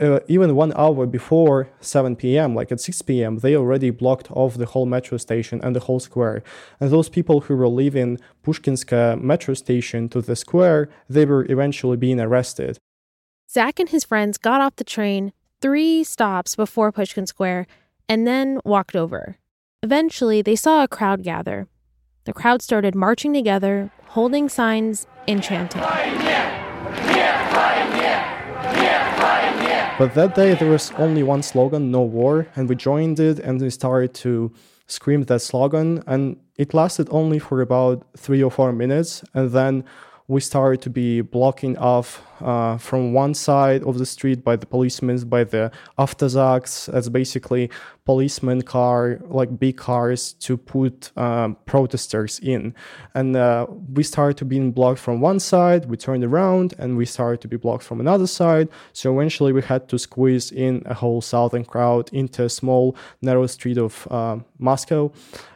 uh, 0.00 0.20
even 0.28 0.54
one 0.54 0.72
hour 0.76 1.04
before 1.04 1.68
7 1.80 2.16
p.m., 2.16 2.54
like 2.54 2.72
at 2.72 2.80
6 2.80 3.02
p.m., 3.02 3.38
they 3.38 3.54
already 3.54 3.90
blocked 3.90 4.30
off 4.30 4.54
the 4.54 4.66
whole 4.66 4.86
metro 4.86 5.18
station 5.18 5.60
and 5.62 5.76
the 5.76 5.80
whole 5.80 6.00
square. 6.00 6.42
And 6.80 6.90
those 6.90 7.10
people 7.10 7.42
who 7.42 7.56
were 7.56 7.68
leaving 7.68 8.18
Pushkinska 8.42 9.20
metro 9.20 9.52
station 9.52 10.08
to 10.10 10.22
the 10.22 10.36
square, 10.36 10.88
they 11.08 11.26
were 11.26 11.44
eventually 11.50 11.98
being 11.98 12.18
arrested. 12.18 12.78
Zack 13.50 13.78
and 13.78 13.88
his 13.88 14.04
friends 14.04 14.38
got 14.38 14.60
off 14.60 14.76
the 14.76 14.84
train 14.84 15.32
three 15.60 16.04
stops 16.04 16.56
before 16.56 16.92
Pushkin 16.92 17.26
Square 17.26 17.66
and 18.08 18.26
then 18.26 18.60
walked 18.64 18.96
over. 18.96 19.36
Eventually, 19.82 20.42
they 20.42 20.56
saw 20.56 20.82
a 20.82 20.88
crowd 20.88 21.22
gather. 21.22 21.66
The 22.24 22.32
crowd 22.32 22.62
started 22.62 22.94
marching 22.94 23.32
together, 23.32 23.90
holding 24.08 24.48
signs 24.48 25.06
and 25.28 25.42
chanting. 25.42 25.82
But 29.96 30.14
that 30.14 30.34
day 30.34 30.54
there 30.54 30.70
was 30.70 30.90
only 30.98 31.22
one 31.22 31.42
slogan, 31.42 31.92
no 31.92 32.02
war, 32.02 32.48
and 32.56 32.68
we 32.68 32.74
joined 32.74 33.20
it 33.20 33.38
and 33.38 33.60
we 33.60 33.70
started 33.70 34.12
to 34.14 34.52
scream 34.88 35.22
that 35.24 35.40
slogan. 35.40 36.02
And 36.06 36.36
it 36.56 36.74
lasted 36.74 37.06
only 37.10 37.38
for 37.38 37.60
about 37.60 38.04
three 38.16 38.42
or 38.42 38.50
four 38.50 38.72
minutes. 38.72 39.22
And 39.34 39.50
then 39.50 39.84
we 40.26 40.40
started 40.40 40.80
to 40.82 40.90
be 40.90 41.20
blocking 41.20 41.78
off 41.78 42.22
uh, 42.40 42.78
from 42.78 43.12
one 43.12 43.34
side 43.34 43.82
of 43.84 43.98
the 43.98 44.06
street 44.06 44.44
by 44.44 44.56
the 44.56 44.66
policemen, 44.66 45.18
by 45.28 45.44
the 45.44 45.70
Avtozaks. 45.98 46.92
That's 46.92 47.08
basically 47.08 47.70
policeman 48.04 48.62
car, 48.62 49.18
like 49.28 49.58
big 49.58 49.76
cars, 49.76 50.34
to 50.34 50.56
put 50.56 51.10
um, 51.16 51.56
protesters 51.64 52.38
in. 52.40 52.74
And 53.14 53.36
uh, 53.36 53.66
we 53.92 54.02
started 54.02 54.36
to 54.38 54.44
be 54.44 54.58
blocked 54.70 55.00
from 55.00 55.20
one 55.20 55.40
side. 55.40 55.86
We 55.86 55.96
turned 55.96 56.24
around 56.24 56.74
and 56.78 56.96
we 56.96 57.06
started 57.06 57.40
to 57.42 57.48
be 57.48 57.56
blocked 57.56 57.84
from 57.84 58.00
another 58.00 58.26
side. 58.26 58.68
So 58.92 59.18
eventually, 59.18 59.52
we 59.52 59.62
had 59.62 59.88
to 59.88 59.98
squeeze 59.98 60.52
in 60.52 60.82
a 60.86 60.94
whole 60.94 61.20
southern 61.20 61.64
crowd 61.64 62.10
into 62.12 62.44
a 62.44 62.48
small 62.48 62.96
narrow 63.22 63.46
street 63.46 63.78
of 63.78 64.06
uh, 64.10 64.38
Moscow. 64.58 65.12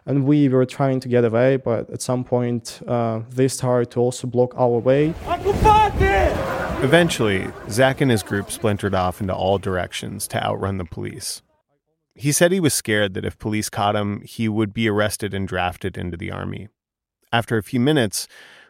And 0.06 0.24
we 0.24 0.48
were 0.48 0.64
trying 0.64 1.00
to 1.00 1.08
get 1.08 1.24
away, 1.24 1.58
but 1.58 1.90
at 1.90 2.00
some 2.00 2.24
point, 2.24 2.80
uh, 2.88 3.20
they 3.28 3.48
started 3.48 3.90
to 3.90 4.00
also 4.00 4.26
block 4.26 4.54
our 4.56 4.78
way. 4.78 5.12
Eventually, 6.80 7.50
Zack 7.68 8.00
and 8.00 8.10
his 8.10 8.22
group 8.22 8.52
splintered 8.52 8.94
off 8.94 9.20
into 9.20 9.34
all 9.34 9.58
directions 9.58 10.28
to 10.28 10.42
outrun 10.42 10.78
the 10.78 10.84
police. 10.84 11.42
He 12.14 12.30
said 12.30 12.52
he 12.52 12.60
was 12.60 12.72
scared 12.72 13.14
that 13.14 13.24
if 13.24 13.38
police 13.38 13.68
caught 13.68 13.96
him, 13.96 14.22
he 14.22 14.48
would 14.48 14.72
be 14.72 14.88
arrested 14.88 15.34
and 15.34 15.46
drafted 15.46 15.98
into 15.98 16.16
the 16.16 16.30
army. 16.30 16.68
After 17.32 17.58
a 17.58 17.64
few 17.64 17.80
minutes, 17.80 18.28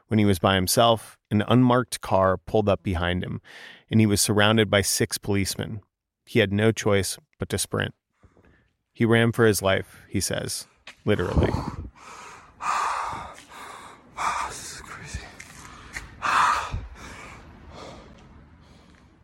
when 0.09 0.19
he 0.19 0.25
was 0.25 0.39
by 0.39 0.55
himself, 0.55 1.19
an 1.31 1.45
unmarked 1.49 2.01
car 2.01 2.39
pulled 2.39 2.69
up 2.69 2.83
behind 2.83 3.23
him, 3.23 3.43
and 3.91 4.01
he 4.01 4.07
was 4.07 4.23
surrounded 4.23 4.71
by 4.71 4.81
six 4.81 5.19
policemen. 5.19 5.81
He 6.25 6.39
had 6.39 6.53
no 6.53 6.73
choice 6.73 7.19
but 7.39 7.51
to 7.51 7.59
sprint. 7.59 7.95
He 8.93 9.05
ran 9.05 9.33
for 9.33 9.47
his 9.47 9.63
life, 9.63 10.03
he 10.09 10.21
says, 10.21 10.67
literally. 11.05 11.53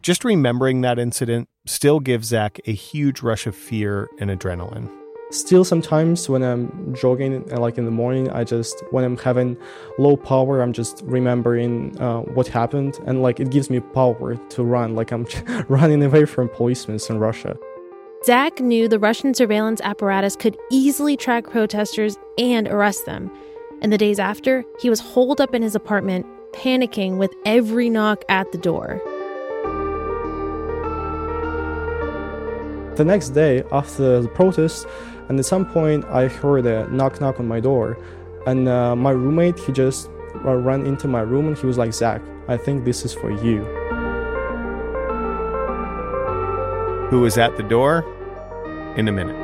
Just 0.04 0.22
remembering 0.22 0.82
that 0.82 0.98
incident 0.98 1.48
still 1.64 1.98
gives 1.98 2.28
Zack 2.28 2.60
a 2.66 2.74
huge 2.74 3.22
rush 3.22 3.46
of 3.46 3.56
fear 3.56 4.10
and 4.18 4.28
adrenaline. 4.28 4.92
Still, 5.30 5.64
sometimes 5.64 6.28
when 6.28 6.42
I'm 6.42 6.94
jogging, 6.94 7.50
uh, 7.50 7.58
like 7.58 7.78
in 7.78 7.86
the 7.86 7.90
morning, 7.90 8.28
I 8.30 8.44
just, 8.44 8.84
when 8.90 9.02
I'm 9.02 9.16
having 9.16 9.56
low 9.98 10.18
power, 10.18 10.60
I'm 10.60 10.74
just 10.74 11.00
remembering 11.06 11.98
uh, 11.98 12.20
what 12.20 12.48
happened. 12.48 13.00
And 13.06 13.22
like 13.22 13.40
it 13.40 13.50
gives 13.50 13.70
me 13.70 13.80
power 13.80 14.36
to 14.36 14.62
run, 14.62 14.94
like 14.94 15.10
I'm 15.10 15.26
running 15.70 16.02
away 16.02 16.26
from 16.26 16.50
policemen 16.50 17.00
in 17.08 17.18
Russia. 17.18 17.56
Zack 18.26 18.60
knew 18.60 18.88
the 18.88 18.98
Russian 18.98 19.32
surveillance 19.32 19.80
apparatus 19.80 20.36
could 20.36 20.58
easily 20.70 21.16
track 21.16 21.48
protesters 21.48 22.18
and 22.36 22.68
arrest 22.68 23.06
them. 23.06 23.30
And 23.80 23.90
the 23.90 23.96
days 23.96 24.18
after, 24.18 24.66
he 24.80 24.90
was 24.90 25.00
holed 25.00 25.40
up 25.40 25.54
in 25.54 25.62
his 25.62 25.74
apartment, 25.74 26.26
panicking 26.52 27.16
with 27.16 27.32
every 27.46 27.88
knock 27.88 28.22
at 28.28 28.52
the 28.52 28.58
door. 28.58 29.00
The 32.96 33.04
next 33.04 33.30
day, 33.30 33.64
after 33.72 34.20
the 34.20 34.28
protest, 34.28 34.86
and 35.28 35.38
at 35.38 35.44
some 35.44 35.66
point, 35.66 36.04
I 36.04 36.28
heard 36.28 36.64
a 36.66 36.86
knock 36.88 37.20
knock 37.20 37.40
on 37.40 37.48
my 37.48 37.58
door, 37.58 37.98
and 38.46 38.68
uh, 38.68 38.94
my 38.94 39.10
roommate 39.10 39.58
he 39.58 39.72
just 39.72 40.08
uh, 40.44 40.54
ran 40.54 40.86
into 40.86 41.08
my 41.08 41.22
room 41.22 41.48
and 41.48 41.58
he 41.58 41.66
was 41.66 41.76
like, 41.76 41.92
"Zack, 41.92 42.22
I 42.46 42.56
think 42.56 42.84
this 42.84 43.04
is 43.04 43.12
for 43.12 43.30
you." 43.30 43.64
Who 47.10 47.20
was 47.20 47.36
at 47.36 47.56
the 47.56 47.62
door? 47.64 48.04
In 48.96 49.08
a 49.08 49.12
minute. 49.12 49.43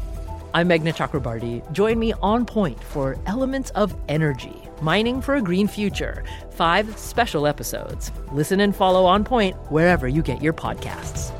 I'm 0.53 0.67
Meghna 0.67 0.93
Chakrabarti. 0.93 1.71
Join 1.71 1.97
me 1.97 2.11
on 2.21 2.45
point 2.45 2.83
for 2.83 3.17
Elements 3.25 3.69
of 3.71 3.95
Energy 4.09 4.61
Mining 4.81 5.21
for 5.21 5.35
a 5.35 5.41
Green 5.41 5.65
Future. 5.67 6.25
Five 6.49 6.97
special 6.97 7.47
episodes. 7.47 8.11
Listen 8.33 8.59
and 8.59 8.75
follow 8.75 9.05
On 9.05 9.23
Point 9.23 9.55
wherever 9.71 10.09
you 10.09 10.21
get 10.21 10.41
your 10.41 10.51
podcasts. 10.51 11.31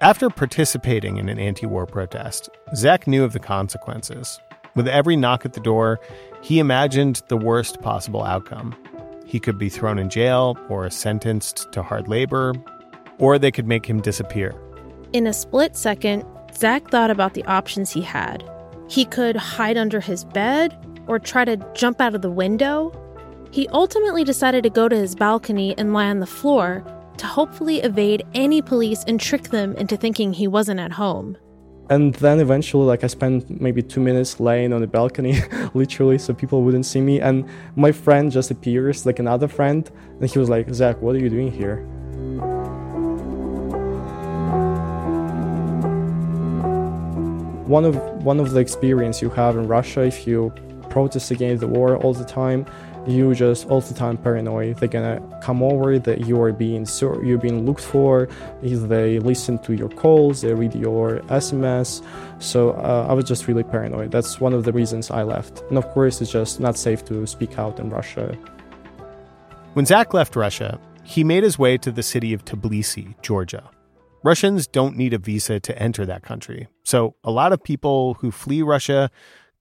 After 0.00 0.28
participating 0.28 1.18
in 1.18 1.28
an 1.28 1.38
anti 1.38 1.66
war 1.66 1.86
protest, 1.86 2.48
Zack 2.74 3.06
knew 3.06 3.22
of 3.22 3.32
the 3.32 3.38
consequences. 3.38 4.40
With 4.74 4.88
every 4.88 5.16
knock 5.16 5.44
at 5.44 5.52
the 5.52 5.60
door, 5.60 6.00
he 6.42 6.58
imagined 6.58 7.22
the 7.28 7.36
worst 7.36 7.80
possible 7.80 8.24
outcome. 8.24 8.74
He 9.26 9.40
could 9.40 9.58
be 9.58 9.68
thrown 9.68 9.98
in 9.98 10.08
jail 10.08 10.56
or 10.68 10.88
sentenced 10.88 11.70
to 11.72 11.82
hard 11.82 12.08
labor, 12.08 12.54
or 13.18 13.38
they 13.38 13.50
could 13.50 13.66
make 13.66 13.84
him 13.84 14.00
disappear. 14.00 14.54
In 15.12 15.26
a 15.26 15.32
split 15.32 15.76
second, 15.76 16.24
Zack 16.54 16.88
thought 16.90 17.10
about 17.10 17.34
the 17.34 17.44
options 17.44 17.90
he 17.90 18.02
had. 18.02 18.48
He 18.88 19.04
could 19.04 19.36
hide 19.36 19.76
under 19.76 20.00
his 20.00 20.24
bed 20.24 20.78
or 21.06 21.18
try 21.18 21.44
to 21.44 21.56
jump 21.74 22.00
out 22.00 22.14
of 22.14 22.22
the 22.22 22.30
window. 22.30 22.92
He 23.50 23.68
ultimately 23.68 24.24
decided 24.24 24.62
to 24.62 24.70
go 24.70 24.88
to 24.88 24.96
his 24.96 25.14
balcony 25.14 25.76
and 25.76 25.92
lie 25.92 26.08
on 26.08 26.20
the 26.20 26.26
floor 26.26 26.84
to 27.16 27.26
hopefully 27.26 27.80
evade 27.80 28.24
any 28.34 28.62
police 28.62 29.04
and 29.08 29.18
trick 29.18 29.44
them 29.44 29.74
into 29.76 29.96
thinking 29.96 30.32
he 30.32 30.46
wasn't 30.46 30.80
at 30.80 30.92
home. 30.92 31.36
And 31.88 32.14
then 32.14 32.40
eventually, 32.40 32.84
like, 32.84 33.04
I 33.04 33.06
spent 33.06 33.60
maybe 33.60 33.80
two 33.80 34.00
minutes 34.00 34.40
laying 34.40 34.72
on 34.72 34.80
the 34.80 34.88
balcony, 34.88 35.38
literally, 35.74 36.18
so 36.18 36.34
people 36.34 36.62
wouldn't 36.62 36.84
see 36.84 37.00
me. 37.00 37.20
And 37.20 37.48
my 37.76 37.92
friend 37.92 38.32
just 38.32 38.50
appears, 38.50 39.06
like 39.06 39.20
another 39.20 39.46
friend, 39.46 39.88
and 40.20 40.28
he 40.28 40.38
was 40.38 40.48
like, 40.48 40.72
Zack, 40.74 41.00
what 41.00 41.14
are 41.14 41.20
you 41.20 41.30
doing 41.30 41.52
here? 41.52 41.84
One 47.66 47.84
of 47.84 47.96
one 48.24 48.40
of 48.40 48.52
the 48.52 48.60
experience 48.60 49.20
you 49.20 49.30
have 49.30 49.56
in 49.56 49.66
Russia 49.66 50.02
if 50.02 50.26
you 50.26 50.52
protest 50.88 51.30
against 51.30 51.60
the 51.60 51.66
war 51.66 51.96
all 51.96 52.14
the 52.14 52.24
time 52.24 52.64
you 53.06 53.34
just 53.34 53.68
all 53.68 53.80
the 53.80 53.94
time 53.94 54.16
paranoid. 54.16 54.78
They're 54.78 54.88
gonna 54.88 55.20
come 55.42 55.62
over 55.62 55.98
that 55.98 56.26
you 56.26 56.40
are 56.42 56.52
being 56.52 56.86
you're 57.00 57.38
being 57.38 57.64
looked 57.64 57.80
for. 57.80 58.28
If 58.62 58.88
They 58.88 59.18
listen 59.18 59.58
to 59.60 59.74
your 59.74 59.88
calls, 59.88 60.42
they 60.42 60.54
read 60.54 60.74
your 60.74 61.20
SMS. 61.28 62.04
So 62.38 62.70
uh, 62.72 63.06
I 63.08 63.12
was 63.12 63.24
just 63.24 63.46
really 63.48 63.62
paranoid. 63.62 64.10
That's 64.10 64.40
one 64.40 64.52
of 64.52 64.64
the 64.64 64.72
reasons 64.72 65.10
I 65.10 65.22
left. 65.22 65.62
And 65.68 65.78
of 65.78 65.88
course, 65.90 66.20
it's 66.20 66.30
just 66.30 66.60
not 66.60 66.76
safe 66.76 67.04
to 67.06 67.26
speak 67.26 67.58
out 67.58 67.78
in 67.78 67.90
Russia. 67.90 68.36
When 69.74 69.86
Zack 69.86 70.14
left 70.14 70.36
Russia, 70.36 70.80
he 71.04 71.22
made 71.22 71.44
his 71.44 71.58
way 71.58 71.78
to 71.78 71.92
the 71.92 72.02
city 72.02 72.32
of 72.32 72.44
Tbilisi, 72.44 73.14
Georgia. 73.22 73.70
Russians 74.24 74.66
don't 74.66 74.96
need 74.96 75.14
a 75.14 75.18
visa 75.18 75.60
to 75.60 75.78
enter 75.80 76.04
that 76.04 76.22
country. 76.22 76.66
So 76.82 77.14
a 77.22 77.30
lot 77.30 77.52
of 77.52 77.62
people 77.62 78.14
who 78.14 78.32
flee 78.32 78.62
Russia 78.62 79.10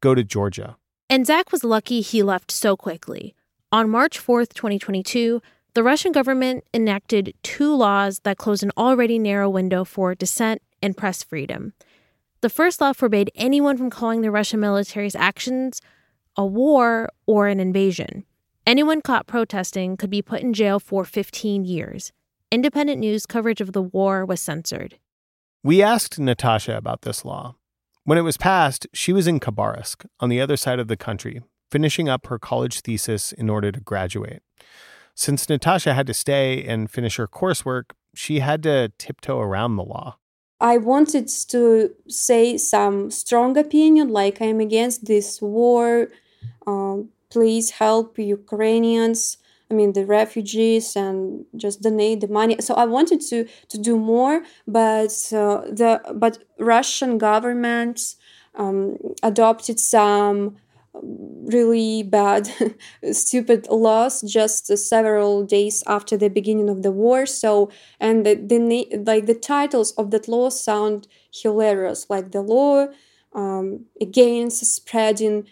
go 0.01 0.15
to 0.15 0.23
Georgia. 0.23 0.77
And 1.08 1.27
Zack 1.27 1.51
was 1.51 1.63
lucky 1.63 2.01
he 2.01 2.23
left 2.23 2.49
so 2.49 2.75
quickly. 2.75 3.35
On 3.71 3.89
March 3.89 4.19
4th, 4.19 4.54
2022, 4.54 5.41
the 5.73 5.84
Russian 5.84 6.12
government 6.12 6.63
enacted 6.73 7.34
two 7.43 7.75
laws 7.75 8.19
that 8.19 8.38
closed 8.38 8.63
an 8.63 8.71
already 8.78 9.19
narrow 9.19 9.49
window 9.49 9.84
for 9.84 10.15
dissent 10.15 10.62
and 10.82 10.95
press 10.95 11.23
freedom. 11.23 11.73
The 12.41 12.49
first 12.49 12.80
law 12.80 12.93
forbade 12.93 13.32
anyone 13.36 13.78
from 13.78 13.89
calling 13.89 14.21
the 14.21 14.32
Russian 14.32 14.60
military's 14.60 15.15
actions 15.15 15.82
a 16.38 16.45
war 16.45 17.10
or 17.25 17.47
an 17.47 17.60
invasion. 17.60 18.25
Anyone 18.67 19.01
caught 19.01 19.28
protesting 19.28 19.97
could 19.97 20.10
be 20.10 20.21
put 20.21 20.41
in 20.41 20.54
jail 20.54 20.80
for 20.80 21.06
15 21.06 21.65
years. 21.65 22.12
Independent 22.51 22.99
news 22.99 23.25
coverage 23.25 23.62
of 23.62 23.73
the 23.73 23.82
war 23.82 24.25
was 24.25 24.41
censored. 24.41 24.99
We 25.63 25.82
asked 25.82 26.19
Natasha 26.19 26.78
about 26.78 27.01
this 27.01 27.25
law, 27.25 27.56
when 28.04 28.19
it 28.19 28.21
was 28.21 28.38
passed, 28.38 28.86
she 28.93 29.12
was 29.12 29.25
in 29.28 29.39
Khabarovsk, 29.39 30.06
on 30.19 30.30
the 30.30 30.39
other 30.39 30.56
side 30.56 30.78
of 30.78 30.88
the 30.88 30.95
country, 30.95 31.41
finishing 31.71 32.10
up 32.10 32.28
her 32.28 32.39
college 32.39 32.82
thesis 32.82 33.32
in 33.32 33.49
order 33.49 33.71
to 33.71 33.80
graduate. 33.80 34.41
Since 35.15 35.47
Natasha 35.47 35.93
had 35.93 36.08
to 36.08 36.13
stay 36.13 36.63
and 36.63 36.91
finish 36.91 37.15
her 37.17 37.28
coursework, 37.28 37.91
she 38.13 38.39
had 38.39 38.63
to 38.63 38.91
tiptoe 38.97 39.39
around 39.39 39.75
the 39.75 39.84
law. 39.84 40.17
I 40.60 40.78
wanted 40.78 41.28
to 41.49 41.93
say 42.08 42.58
some 42.58 43.12
strong 43.12 43.58
opinion, 43.58 44.10
like 44.10 44.41
I'm 44.41 44.60
against 44.60 45.06
this 45.06 45.41
war. 45.41 46.10
Um, 46.65 47.10
please 47.30 47.71
help 47.71 48.17
Ukrainians. 48.17 49.38
I 49.69 49.73
mean 49.73 49.93
the 49.93 50.06
refugees 50.06 50.95
and 50.95 51.45
just 51.56 51.82
donate 51.82 52.21
the 52.21 52.28
money. 52.28 52.56
So 52.60 52.75
I 52.75 52.86
wanted 52.86 53.21
to 53.30 53.45
to 53.71 53.78
do 53.78 53.97
more, 53.97 54.43
but 54.67 55.13
uh, 55.34 55.62
the 55.80 56.01
but 56.13 56.43
Russian 56.60 57.17
government 57.17 58.15
um, 58.56 58.97
adopted 59.23 59.80
some 59.80 60.58
really 61.01 62.03
bad 62.03 62.49
stupid 63.12 63.67
laws 63.69 64.21
just 64.21 64.69
uh, 64.69 64.75
several 64.75 65.43
days 65.43 65.84
after 65.88 66.17
the 66.17 66.29
beginning 66.29 66.69
of 66.69 66.81
the 66.84 66.91
war 66.91 67.25
so 67.25 67.69
and 67.99 68.25
the, 68.25 68.36
the 68.36 69.03
like 69.05 69.25
the 69.25 69.36
titles 69.36 69.91
of 69.93 70.12
that 70.12 70.27
law 70.27 70.49
sound 70.49 71.08
hilarious 71.31 72.08
like 72.10 72.31
the 72.31 72.41
law 72.41 72.88
um, 73.34 73.86
against 74.01 74.65
spreading 74.65 75.45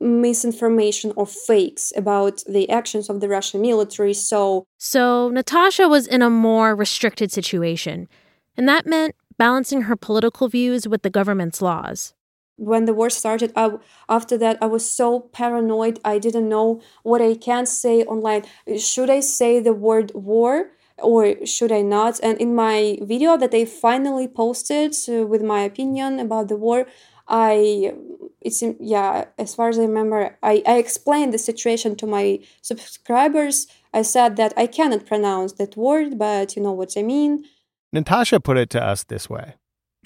misinformation 0.00 1.12
or 1.16 1.26
fakes 1.26 1.92
about 1.96 2.42
the 2.48 2.68
actions 2.70 3.08
of 3.08 3.20
the 3.20 3.28
Russian 3.28 3.60
military. 3.60 4.14
So, 4.14 4.66
so 4.78 5.28
Natasha 5.28 5.88
was 5.88 6.06
in 6.06 6.22
a 6.22 6.30
more 6.30 6.74
restricted 6.74 7.32
situation, 7.32 8.08
and 8.56 8.68
that 8.68 8.86
meant 8.86 9.16
balancing 9.38 9.82
her 9.82 9.96
political 9.96 10.48
views 10.48 10.86
with 10.86 11.02
the 11.02 11.10
government's 11.10 11.62
laws. 11.62 12.14
When 12.58 12.84
the 12.84 12.94
war 12.94 13.08
started, 13.08 13.52
I, 13.56 13.78
after 14.08 14.36
that, 14.38 14.58
I 14.60 14.66
was 14.66 14.84
so 14.90 15.20
paranoid. 15.20 16.00
I 16.04 16.18
didn't 16.18 16.48
know 16.48 16.80
what 17.02 17.22
I 17.22 17.34
can 17.34 17.64
say 17.66 18.02
online. 18.04 18.44
Should 18.76 19.10
I 19.10 19.20
say 19.20 19.60
the 19.60 19.72
word 19.72 20.12
war? 20.14 20.70
or 21.00 21.46
should 21.46 21.70
I 21.70 21.82
not? 21.82 22.18
And 22.24 22.36
in 22.38 22.56
my 22.56 22.98
video 23.00 23.36
that 23.36 23.54
I 23.54 23.64
finally 23.66 24.26
posted 24.26 24.96
uh, 25.08 25.26
with 25.26 25.42
my 25.42 25.60
opinion 25.60 26.18
about 26.18 26.48
the 26.48 26.56
war, 26.56 26.86
I 27.28 27.94
it's 28.40 28.62
yeah 28.80 29.24
as 29.38 29.54
far 29.54 29.68
as 29.68 29.78
i 29.78 29.82
remember 29.82 30.36
I, 30.42 30.62
I 30.66 30.78
explained 30.78 31.34
the 31.34 31.38
situation 31.38 31.96
to 31.96 32.06
my 32.06 32.38
subscribers 32.62 33.66
i 33.92 34.02
said 34.02 34.36
that 34.36 34.52
i 34.56 34.66
cannot 34.66 35.06
pronounce 35.06 35.54
that 35.54 35.76
word 35.76 36.18
but 36.18 36.56
you 36.56 36.62
know 36.62 36.72
what 36.72 36.96
i 36.96 37.02
mean 37.02 37.44
natasha 37.92 38.40
put 38.40 38.56
it 38.56 38.70
to 38.70 38.82
us 38.82 39.04
this 39.04 39.28
way 39.28 39.54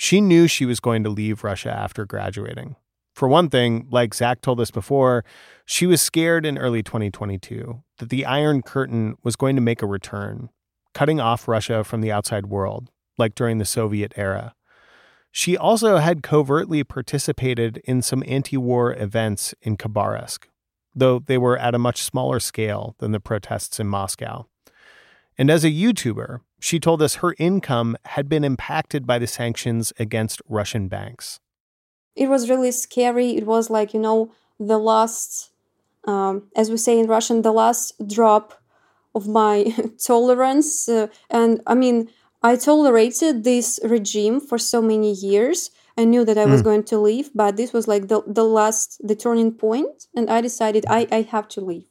she 0.02 0.20
knew 0.20 0.48
she 0.48 0.66
was 0.66 0.80
going 0.80 1.04
to 1.04 1.10
leave 1.10 1.44
russia 1.44 1.70
after 1.70 2.04
graduating 2.04 2.74
for 3.14 3.28
one 3.28 3.48
thing 3.48 3.86
like 3.90 4.14
zack 4.14 4.40
told 4.40 4.60
us 4.60 4.70
before 4.70 5.24
she 5.64 5.86
was 5.86 6.02
scared 6.02 6.44
in 6.44 6.58
early 6.58 6.82
2022 6.82 7.82
that 7.98 8.08
the 8.08 8.24
iron 8.24 8.62
curtain 8.62 9.16
was 9.22 9.36
going 9.36 9.54
to 9.54 9.62
make 9.62 9.82
a 9.82 9.86
return 9.86 10.48
cutting 10.94 11.20
off 11.20 11.46
russia 11.46 11.84
from 11.84 12.00
the 12.00 12.10
outside 12.10 12.46
world 12.46 12.90
like 13.16 13.34
during 13.34 13.58
the 13.58 13.64
soviet 13.64 14.12
era 14.16 14.54
she 15.34 15.56
also 15.56 15.96
had 15.96 16.22
covertly 16.22 16.84
participated 16.84 17.80
in 17.84 18.02
some 18.02 18.22
anti 18.26 18.58
war 18.58 18.94
events 18.94 19.54
in 19.62 19.78
Khabarovsk, 19.78 20.44
though 20.94 21.20
they 21.20 21.38
were 21.38 21.56
at 21.56 21.74
a 21.74 21.78
much 21.78 22.02
smaller 22.02 22.38
scale 22.38 22.94
than 22.98 23.12
the 23.12 23.18
protests 23.18 23.80
in 23.80 23.88
Moscow. 23.88 24.46
And 25.38 25.50
as 25.50 25.64
a 25.64 25.70
YouTuber, 25.70 26.40
she 26.62 26.78
told 26.78 27.02
us 27.02 27.16
her 27.16 27.34
income 27.38 27.96
had 28.06 28.28
been 28.28 28.44
impacted 28.44 29.06
by 29.06 29.18
the 29.18 29.26
sanctions 29.26 29.92
against 29.98 30.40
Russian 30.48 30.88
banks. 30.88 31.40
It 32.14 32.28
was 32.28 32.48
really 32.48 32.72
scary. 32.72 33.36
It 33.36 33.46
was 33.46 33.68
like, 33.70 33.92
you 33.94 34.00
know, 34.00 34.32
the 34.58 34.78
last 34.78 35.52
um, 36.04 36.48
as 36.56 36.70
we 36.70 36.76
say 36.76 36.98
in 36.98 37.06
Russian, 37.06 37.42
the 37.42 37.52
last 37.52 37.92
drop 38.08 38.54
of 39.14 39.28
my 39.28 39.74
tolerance. 40.06 40.88
Uh, 40.88 41.08
and 41.30 41.60
I 41.66 41.74
mean, 41.74 42.08
I 42.42 42.56
tolerated 42.56 43.44
this 43.44 43.78
regime 43.84 44.40
for 44.40 44.58
so 44.58 44.82
many 44.82 45.12
years. 45.12 45.70
I 45.96 46.04
knew 46.04 46.24
that 46.24 46.38
I 46.38 46.46
was 46.46 46.60
Mm. 46.60 46.64
going 46.64 46.84
to 46.84 46.98
leave, 46.98 47.30
but 47.34 47.56
this 47.56 47.72
was 47.72 47.86
like 47.86 48.08
the, 48.08 48.22
the 48.26 48.44
last, 48.44 49.00
the 49.06 49.14
turning 49.14 49.52
point, 49.52 50.06
and 50.16 50.30
I 50.30 50.40
decided 50.40 50.84
I, 50.88 51.06
I 51.12 51.22
have 51.22 51.46
to 51.48 51.60
leave. 51.60 51.86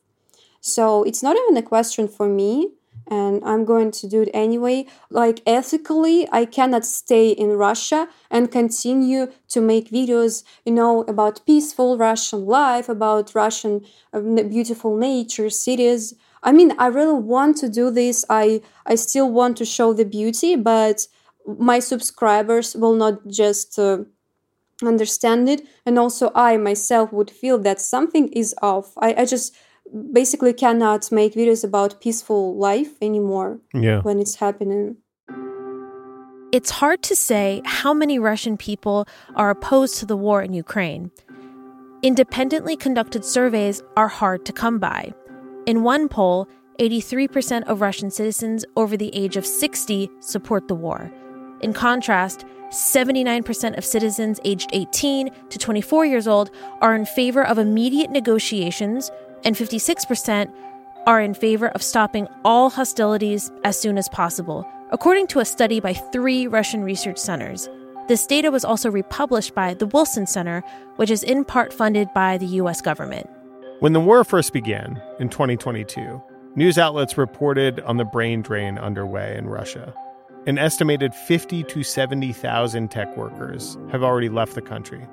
So 0.60 1.04
it's 1.04 1.24
not 1.24 1.38
even 1.38 1.56
a 1.58 1.62
question 1.64 2.08
for 2.08 2.28
me, 2.28 2.74
and 3.12 3.44
I'm 3.46 3.66
going 3.66 3.92
to 3.92 4.08
do 4.08 4.22
it 4.24 4.30
anyway. 4.34 4.88
Like 5.12 5.42
ethically, 5.46 6.28
I 6.32 6.46
cannot 6.46 6.86
stay 6.86 7.30
in 7.32 7.50
Russia 7.50 8.08
and 8.32 8.52
continue 8.52 9.28
to 9.50 9.62
make 9.62 9.92
videos, 9.92 10.44
you 10.66 10.72
know, 10.74 11.02
about 11.04 11.46
peaceful 11.46 11.98
Russian 11.98 12.46
life, 12.46 12.90
about 12.90 13.36
Russian 13.36 13.86
uh, 14.14 14.22
beautiful 14.22 14.98
nature, 14.98 15.50
cities. 15.50 16.16
I 16.42 16.52
mean, 16.54 16.74
I 16.80 16.88
really 16.88 17.20
want 17.22 17.58
to 17.58 17.70
do 17.70 17.92
this. 17.92 18.26
I 18.30 18.62
I 18.86 18.96
still 18.96 19.30
want 19.30 19.58
to 19.58 19.66
show 19.66 19.94
the 19.94 20.06
beauty, 20.06 20.56
but 20.56 21.08
my 21.46 21.80
subscribers 21.80 22.76
will 22.76 22.96
not 22.96 23.28
just 23.28 23.78
uh, 23.78 24.00
understand 24.84 25.50
it, 25.50 25.62
and 25.86 26.00
also 26.00 26.32
I 26.36 26.58
myself 26.58 27.14
would 27.14 27.30
feel 27.32 27.58
that 27.60 27.80
something 27.82 28.30
is 28.30 28.56
off. 28.62 28.94
I, 28.98 29.14
I 29.14 29.26
just 29.26 29.56
basically 30.12 30.54
cannot 30.54 31.12
make 31.12 31.34
videos 31.34 31.64
about 31.64 32.00
peaceful 32.02 32.56
life 32.56 32.94
anymore 33.02 33.60
Yeah. 33.74 34.02
when 34.02 34.20
it's 34.20 34.36
happening. 34.36 34.98
It's 36.52 36.72
hard 36.72 37.02
to 37.04 37.16
say 37.16 37.62
how 37.66 37.94
many 37.94 38.20
Russian 38.20 38.58
people 38.58 39.08
are 39.36 39.50
opposed 39.50 39.98
to 40.00 40.06
the 40.06 40.18
war 40.18 40.42
in 40.42 40.54
Ukraine. 40.54 41.12
Independently 42.04 42.76
conducted 42.76 43.24
surveys 43.24 43.82
are 43.96 44.08
hard 44.10 44.46
to 44.46 44.54
come 44.54 44.78
by. 44.80 45.14
In 45.66 45.84
one 45.84 46.10
poll, 46.10 46.48
83% 46.80 47.64
of 47.68 47.80
Russian 47.80 48.10
citizens 48.10 48.66
over 48.76 48.98
the 48.98 49.16
age 49.16 49.38
of 49.38 49.46
60 49.46 50.10
support 50.20 50.68
the 50.68 50.76
war. 50.76 51.12
In 51.62 51.74
contrast, 51.74 52.44
79% 52.72 53.78
of 53.78 53.86
citizens 53.86 54.40
aged 54.44 54.70
18 54.74 55.30
to 55.50 55.60
24 55.60 56.06
years 56.06 56.28
old 56.28 56.50
are 56.82 56.96
in 56.96 57.06
favor 57.06 57.46
of 57.46 57.60
immediate 57.60 58.10
negotiations, 58.10 59.12
and 59.44 59.56
56% 59.56 60.52
are 61.08 61.22
in 61.22 61.34
favor 61.34 61.70
of 61.70 61.82
stopping 61.82 62.28
all 62.46 62.70
hostilities 62.70 63.52
as 63.64 63.80
soon 63.80 63.98
as 63.98 64.10
possible, 64.10 64.68
according 64.92 65.28
to 65.28 65.40
a 65.40 65.46
study 65.46 65.80
by 65.80 65.94
three 65.94 66.48
Russian 66.48 66.84
research 66.84 67.18
centers. 67.18 67.68
This 68.08 68.28
data 68.28 68.52
was 68.52 68.66
also 68.66 68.92
republished 68.92 69.56
by 69.56 69.74
the 69.74 69.88
Wilson 69.88 70.28
Center, 70.28 70.64
which 70.98 71.10
is 71.10 71.24
in 71.24 71.46
part 71.46 71.74
funded 71.74 72.14
by 72.14 72.38
the 72.38 72.46
US 72.46 72.82
government. 72.82 73.30
When 73.80 73.94
the 73.94 74.00
war 74.00 74.24
first 74.24 74.54
began 74.54 75.02
in 75.20 75.30
2022, 75.30 76.22
news 76.56 76.78
outlets 76.78 77.18
reported 77.18 77.80
on 77.80 77.98
the 77.98 78.06
brain 78.06 78.42
drain 78.42 78.78
underway 78.78 79.36
in 79.38 79.48
Russia. 79.48 79.94
An 80.46 80.58
estimated 80.58 81.16
50 81.16 81.64
to 81.64 81.84
70,000 81.84 82.92
tech 82.92 83.16
workers 83.16 83.78
have 83.92 84.04
already 84.04 84.30
left 84.30 84.56
the 84.56 84.62
country. 84.62 85.08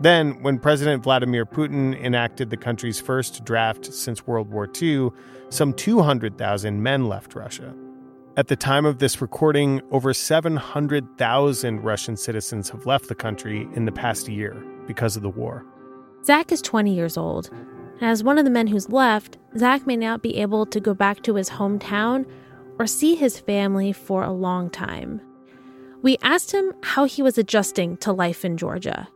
Then, 0.00 0.42
when 0.42 0.58
President 0.58 1.02
Vladimir 1.02 1.46
Putin 1.46 1.98
enacted 2.02 2.50
the 2.50 2.56
country's 2.56 3.00
first 3.00 3.44
draft 3.44 3.92
since 3.92 4.26
World 4.26 4.50
War 4.50 4.68
II, 4.80 5.10
some 5.50 5.72
200,000 5.72 6.82
men 6.82 7.08
left 7.08 7.34
Russia. 7.34 7.74
At 8.36 8.48
the 8.48 8.56
time 8.56 8.84
of 8.84 8.98
this 8.98 9.22
recording, 9.22 9.80
over 9.92 10.12
700,000 10.12 11.80
Russian 11.84 12.16
citizens 12.16 12.70
have 12.70 12.84
left 12.84 13.08
the 13.08 13.14
country 13.14 13.68
in 13.74 13.84
the 13.84 13.92
past 13.92 14.28
year 14.28 14.54
because 14.88 15.14
of 15.14 15.22
the 15.22 15.30
war. 15.30 15.64
Zack 16.24 16.50
is 16.50 16.60
20 16.60 16.92
years 16.92 17.16
old. 17.16 17.50
As 18.00 18.24
one 18.24 18.38
of 18.38 18.44
the 18.44 18.50
men 18.50 18.66
who's 18.66 18.90
left, 18.90 19.38
Zack 19.56 19.86
may 19.86 19.96
not 19.96 20.20
be 20.20 20.36
able 20.38 20.66
to 20.66 20.80
go 20.80 20.94
back 20.94 21.22
to 21.22 21.36
his 21.36 21.50
hometown 21.50 22.26
or 22.80 22.88
see 22.88 23.14
his 23.14 23.38
family 23.38 23.92
for 23.92 24.24
a 24.24 24.32
long 24.32 24.68
time. 24.68 25.20
We 26.02 26.18
asked 26.20 26.50
him 26.50 26.72
how 26.82 27.04
he 27.04 27.22
was 27.22 27.38
adjusting 27.38 27.98
to 27.98 28.12
life 28.12 28.44
in 28.44 28.56
Georgia. 28.56 29.08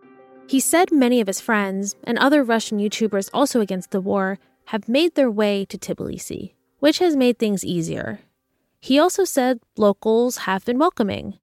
He 0.48 0.60
said 0.60 0.90
many 0.90 1.20
of 1.20 1.26
his 1.26 1.42
friends 1.42 1.94
and 2.04 2.18
other 2.18 2.42
Russian 2.42 2.78
YouTubers 2.78 3.28
also 3.34 3.60
against 3.60 3.90
the 3.90 4.00
war 4.00 4.38
have 4.72 4.88
made 4.88 5.14
their 5.14 5.30
way 5.30 5.66
to 5.66 5.76
Tbilisi, 5.76 6.54
which 6.78 7.00
has 7.00 7.16
made 7.16 7.38
things 7.38 7.66
easier. 7.66 8.20
He 8.80 8.98
also 8.98 9.24
said 9.24 9.60
locals 9.76 10.48
have 10.48 10.64
been 10.64 10.78
welcoming. 10.78 11.38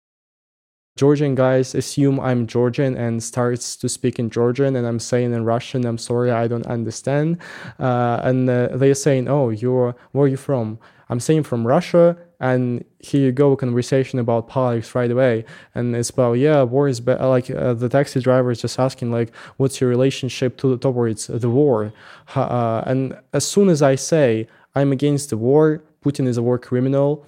Georgian 0.98 1.36
guys 1.36 1.76
assume 1.76 2.20
I'm 2.20 2.48
Georgian 2.48 2.98
and 2.98 3.22
starts 3.22 3.76
to 3.76 3.90
speak 3.90 4.18
in 4.18 4.32
Georgian, 4.32 4.76
and 4.76 4.88
I'm 4.88 5.00
saying 5.00 5.34
in 5.34 5.46
Russian, 5.46 5.86
"I'm 5.86 6.00
sorry, 6.00 6.32
I 6.32 6.48
don't 6.48 6.66
understand." 6.66 7.38
Uh, 7.78 8.22
and 8.24 8.50
uh, 8.50 8.70
they're 8.74 8.96
saying, 8.96 9.28
"Oh, 9.28 9.50
you're 9.50 9.96
where 10.14 10.26
are 10.26 10.28
you 10.28 10.38
from?" 10.38 10.80
I'm 11.10 11.20
saying 11.20 11.44
from 11.44 11.68
Russia, 11.68 12.18
and 12.40 12.84
here 13.00 13.22
you 13.22 13.32
go, 13.32 13.52
a 13.54 13.58
conversation 13.58 14.20
about 14.20 14.48
politics 14.48 14.94
right 14.96 15.12
away, 15.12 15.46
and 15.74 15.96
it's 15.96 16.10
about 16.10 16.34
yeah, 16.34 16.64
war 16.64 16.88
is 16.88 17.00
be-. 17.00 17.14
like 17.14 17.50
uh, 17.50 17.74
the 17.74 17.90
taxi 17.90 18.20
driver 18.20 18.52
is 18.52 18.62
just 18.62 18.80
asking 18.80 19.12
like, 19.12 19.34
"What's 19.58 19.80
your 19.82 19.90
relationship 19.90 20.58
to 20.58 20.78
towards 20.78 21.28
the 21.28 21.50
war?" 21.50 21.94
Uh, 22.36 22.84
and 22.86 23.18
as 23.34 23.48
soon 23.48 23.70
as 23.70 23.82
I 23.82 23.96
say 23.96 24.48
I'm 24.76 24.92
against 24.92 25.30
the 25.30 25.38
war, 25.38 25.84
Putin 26.04 26.28
is 26.28 26.38
a 26.38 26.44
war 26.44 26.60
criminal 26.60 27.26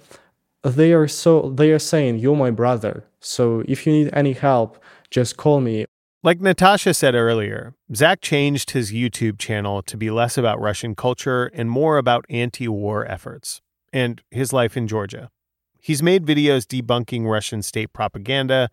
they 0.62 0.92
are 0.92 1.08
so 1.08 1.50
they 1.50 1.70
are 1.70 1.78
saying 1.78 2.18
you're 2.18 2.36
my 2.36 2.50
brother 2.50 3.04
so 3.20 3.62
if 3.68 3.86
you 3.86 3.92
need 3.92 4.10
any 4.12 4.32
help 4.32 4.82
just 5.10 5.36
call 5.36 5.60
me 5.60 5.84
Like 6.22 6.40
Natasha 6.40 6.94
said 6.94 7.14
earlier, 7.14 7.74
Zack 7.94 8.20
changed 8.20 8.72
his 8.72 8.92
YouTube 8.92 9.38
channel 9.38 9.82
to 9.82 9.96
be 9.96 10.10
less 10.10 10.36
about 10.36 10.60
Russian 10.60 10.96
culture 10.96 11.46
and 11.54 11.70
more 11.70 11.96
about 11.96 12.24
anti 12.28 12.66
war 12.66 13.06
efforts 13.06 13.60
and 13.98 14.22
his 14.30 14.52
life 14.52 14.76
in 14.76 14.86
Georgia. 14.86 15.24
He's 15.80 16.02
made 16.02 16.26
videos 16.26 16.64
debunking 16.66 17.24
Russian 17.26 17.62
state 17.62 17.92
propaganda, 17.92 18.68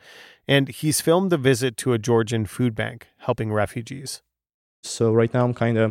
and 0.48 0.70
he's 0.80 1.02
filmed 1.02 1.32
a 1.34 1.38
visit 1.38 1.78
to 1.78 1.94
a 1.94 2.00
Georgian 2.00 2.46
food 2.46 2.74
bank 2.76 3.08
helping 3.28 3.50
refugees. 3.64 4.22
so 4.96 5.04
right 5.20 5.34
now 5.34 5.44
i'm 5.46 5.54
kind 5.66 5.78
of 5.84 5.90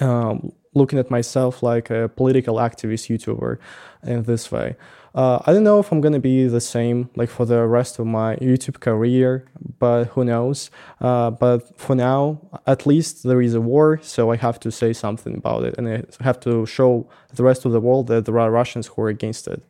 um, 0.00 0.52
looking 0.76 0.98
at 0.98 1.10
myself 1.10 1.62
like 1.62 1.90
a 1.90 2.08
political 2.08 2.56
activist 2.56 3.08
youtuber 3.10 3.58
in 4.02 4.22
this 4.24 4.52
way. 4.52 4.76
Uh, 5.14 5.42
i 5.46 5.52
don't 5.54 5.64
know 5.64 5.80
if 5.80 5.90
i'm 5.90 6.02
gonna 6.02 6.20
be 6.20 6.46
the 6.46 6.60
same 6.60 7.08
like 7.16 7.30
for 7.30 7.46
the 7.46 7.66
rest 7.66 7.98
of 7.98 8.04
my 8.04 8.36
youtube 8.36 8.80
career 8.80 9.46
but 9.78 10.04
who 10.08 10.22
knows? 10.26 10.70
Uh, 11.00 11.30
but 11.30 11.58
for 11.80 11.94
now 11.96 12.38
at 12.66 12.84
least 12.84 13.22
there 13.22 13.40
is 13.40 13.54
a 13.54 13.60
war 13.62 13.98
so 14.02 14.30
i 14.30 14.36
have 14.36 14.60
to 14.60 14.70
say 14.70 14.92
something 14.92 15.34
about 15.34 15.64
it 15.64 15.74
and 15.78 15.88
i 15.88 16.02
have 16.22 16.38
to 16.38 16.66
show 16.66 17.08
the 17.34 17.42
rest 17.42 17.64
of 17.64 17.72
the 17.72 17.80
world 17.80 18.08
that 18.08 18.26
there 18.26 18.38
are 18.38 18.50
russians 18.50 18.88
who 18.88 19.00
are 19.00 19.08
against 19.08 19.48
it. 19.48 19.62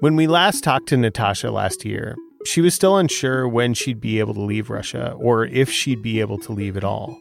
When 0.00 0.16
we 0.16 0.26
last 0.26 0.64
talked 0.64 0.88
to 0.88 0.96
Natasha 0.96 1.50
last 1.50 1.84
year, 1.84 2.16
she 2.46 2.62
was 2.62 2.72
still 2.72 2.96
unsure 2.96 3.46
when 3.46 3.74
she'd 3.74 4.00
be 4.00 4.18
able 4.18 4.32
to 4.32 4.40
leave 4.40 4.70
Russia 4.70 5.14
or 5.18 5.44
if 5.44 5.70
she'd 5.70 6.00
be 6.00 6.20
able 6.20 6.38
to 6.38 6.52
leave 6.52 6.78
at 6.78 6.84
all. 6.84 7.20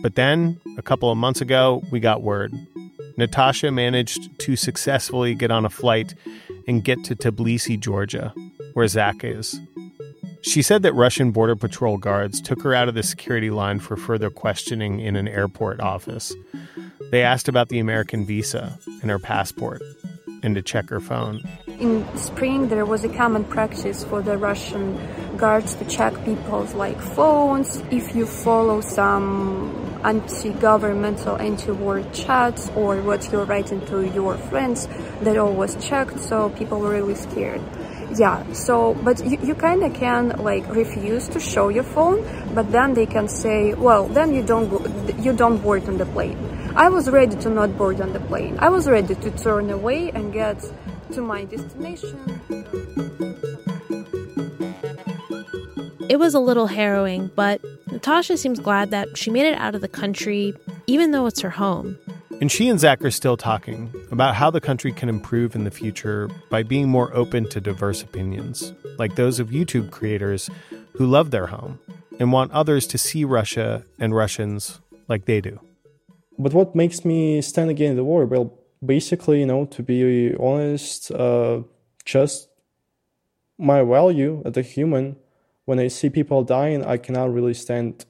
But 0.00 0.14
then, 0.14 0.60
a 0.76 0.82
couple 0.82 1.10
of 1.10 1.18
months 1.18 1.40
ago, 1.40 1.82
we 1.90 2.00
got 2.00 2.22
word. 2.22 2.52
Natasha 3.16 3.72
managed 3.72 4.38
to 4.38 4.54
successfully 4.54 5.34
get 5.34 5.50
on 5.50 5.64
a 5.64 5.70
flight 5.70 6.14
and 6.68 6.84
get 6.84 7.02
to 7.04 7.16
Tbilisi, 7.16 7.78
Georgia, 7.78 8.32
where 8.74 8.86
Zack 8.86 9.24
is. 9.24 9.60
She 10.42 10.62
said 10.62 10.82
that 10.82 10.94
Russian 10.94 11.32
Border 11.32 11.56
Patrol 11.56 11.98
guards 11.98 12.40
took 12.40 12.62
her 12.62 12.74
out 12.74 12.88
of 12.88 12.94
the 12.94 13.02
security 13.02 13.50
line 13.50 13.80
for 13.80 13.96
further 13.96 14.30
questioning 14.30 15.00
in 15.00 15.16
an 15.16 15.26
airport 15.26 15.80
office. 15.80 16.32
They 17.10 17.22
asked 17.22 17.48
about 17.48 17.68
the 17.68 17.80
American 17.80 18.24
visa 18.24 18.78
and 19.02 19.10
her 19.10 19.18
passport 19.18 19.82
and 20.42 20.54
to 20.54 20.62
check 20.62 20.88
her 20.90 21.00
phone. 21.00 21.40
In 21.66 22.06
spring, 22.16 22.68
there 22.68 22.84
was 22.84 23.02
a 23.04 23.08
common 23.08 23.44
practice 23.44 24.04
for 24.04 24.22
the 24.22 24.36
Russian 24.36 24.96
guards 25.36 25.74
to 25.76 25.84
check 25.86 26.12
people's 26.24 26.74
like 26.74 27.00
phones. 27.00 27.82
If 27.90 28.14
you 28.14 28.26
follow 28.26 28.80
some 28.80 29.87
anti-governmental, 30.04 31.36
anti-war 31.36 32.02
chats 32.12 32.70
or 32.76 33.02
what 33.02 33.30
you're 33.32 33.44
writing 33.44 33.84
to 33.86 34.06
your 34.08 34.36
friends, 34.36 34.88
that 35.22 35.36
all 35.36 35.52
was 35.52 35.76
checked. 35.84 36.20
So 36.20 36.50
people 36.50 36.80
were 36.80 36.90
really 36.90 37.14
scared. 37.14 37.62
Yeah. 38.16 38.52
So, 38.52 38.94
but 38.94 39.24
you, 39.24 39.38
you 39.42 39.54
kind 39.54 39.82
of 39.82 39.92
can 39.94 40.30
like 40.38 40.66
refuse 40.74 41.28
to 41.28 41.40
show 41.40 41.68
your 41.68 41.84
phone, 41.84 42.24
but 42.54 42.72
then 42.72 42.94
they 42.94 43.06
can 43.06 43.28
say, 43.28 43.74
well, 43.74 44.06
then 44.08 44.34
you 44.34 44.42
don't 44.42 44.68
go, 44.68 44.84
you 45.18 45.32
don't 45.32 45.58
board 45.58 45.86
on 45.88 45.98
the 45.98 46.06
plane. 46.06 46.38
I 46.74 46.88
was 46.88 47.10
ready 47.10 47.36
to 47.36 47.50
not 47.50 47.76
board 47.76 48.00
on 48.00 48.12
the 48.12 48.20
plane. 48.20 48.56
I 48.58 48.68
was 48.68 48.86
ready 48.86 49.14
to 49.14 49.30
turn 49.32 49.70
away 49.70 50.10
and 50.10 50.32
get 50.32 50.64
to 51.12 51.20
my 51.20 51.44
destination. 51.44 53.34
It 56.08 56.18
was 56.18 56.32
a 56.32 56.40
little 56.40 56.68
harrowing, 56.68 57.30
but 57.34 57.60
Natasha 57.92 58.38
seems 58.38 58.60
glad 58.60 58.90
that 58.92 59.18
she 59.18 59.30
made 59.30 59.46
it 59.46 59.58
out 59.58 59.74
of 59.74 59.82
the 59.82 59.88
country, 59.88 60.54
even 60.86 61.10
though 61.10 61.26
it's 61.26 61.40
her 61.40 61.50
home. 61.50 61.98
And 62.40 62.50
she 62.50 62.68
and 62.68 62.80
Zack 62.80 63.04
are 63.04 63.10
still 63.10 63.36
talking 63.36 63.92
about 64.10 64.34
how 64.34 64.50
the 64.50 64.60
country 64.60 64.90
can 64.90 65.10
improve 65.10 65.54
in 65.54 65.64
the 65.64 65.70
future 65.70 66.30
by 66.48 66.62
being 66.62 66.88
more 66.88 67.14
open 67.14 67.48
to 67.50 67.60
diverse 67.60 68.02
opinions, 68.02 68.72
like 68.96 69.16
those 69.16 69.38
of 69.38 69.48
YouTube 69.48 69.90
creators 69.90 70.48
who 70.94 71.04
love 71.04 71.30
their 71.30 71.48
home 71.48 71.78
and 72.18 72.32
want 72.32 72.52
others 72.52 72.86
to 72.86 72.96
see 72.96 73.24
Russia 73.24 73.84
and 73.98 74.14
Russians 74.14 74.80
like 75.08 75.26
they 75.26 75.42
do. 75.42 75.60
But 76.38 76.54
what 76.54 76.74
makes 76.74 77.04
me 77.04 77.42
stand 77.42 77.68
against 77.68 77.96
the 77.96 78.04
war? 78.04 78.24
Well, 78.24 78.58
basically, 78.84 79.40
you 79.40 79.46
know, 79.46 79.66
to 79.66 79.82
be 79.82 80.34
honest, 80.38 81.10
uh, 81.10 81.62
just 82.04 82.48
my 83.58 83.82
value 83.82 84.42
as 84.46 84.56
a 84.56 84.62
human. 84.62 85.16
When 85.68 85.78
I 85.78 85.88
see 85.88 86.08
people 86.08 86.44
dying, 86.44 86.82
I 86.82 86.96
cannot 86.96 87.34
really 87.34 87.52
stand 87.52 88.06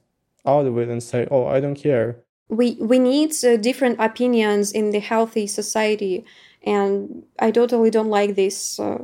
out 0.46 0.64
of 0.66 0.78
it 0.78 0.88
and 0.88 1.02
say, 1.02 1.26
"Oh, 1.28 1.44
I 1.46 1.58
don't 1.58 1.74
care." 1.74 2.08
We 2.48 2.76
we 2.92 2.98
need 3.00 3.30
uh, 3.42 3.56
different 3.56 3.96
opinions 3.98 4.70
in 4.70 4.92
the 4.92 5.00
healthy 5.00 5.46
society, 5.48 6.24
and 6.62 7.24
I 7.46 7.50
totally 7.50 7.90
don't 7.90 8.14
like 8.20 8.36
this. 8.36 8.78
Uh, 8.78 8.98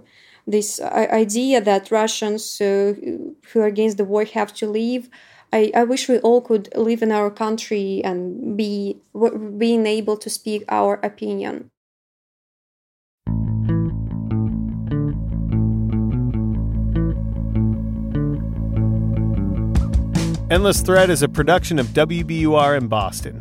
this 0.46 0.78
uh, 0.78 1.08
idea 1.24 1.60
that 1.60 1.90
Russians 1.90 2.60
uh, 2.60 2.94
who 3.48 3.60
are 3.60 3.66
against 3.66 3.96
the 3.96 4.04
war 4.04 4.24
have 4.24 4.52
to 4.60 4.66
leave. 4.70 5.10
I, 5.52 5.72
I 5.74 5.82
wish 5.82 6.08
we 6.08 6.18
all 6.20 6.40
could 6.40 6.68
live 6.76 7.02
in 7.02 7.10
our 7.10 7.30
country 7.30 8.02
and 8.04 8.56
be 8.56 8.98
being 9.58 9.84
able 9.86 10.16
to 10.16 10.30
speak 10.30 10.62
our 10.68 10.94
opinion. 11.02 11.70
Endless 20.50 20.82
Thread 20.82 21.08
is 21.08 21.22
a 21.22 21.28
production 21.28 21.78
of 21.78 21.86
WBUR 21.88 22.76
in 22.76 22.86
Boston. 22.86 23.38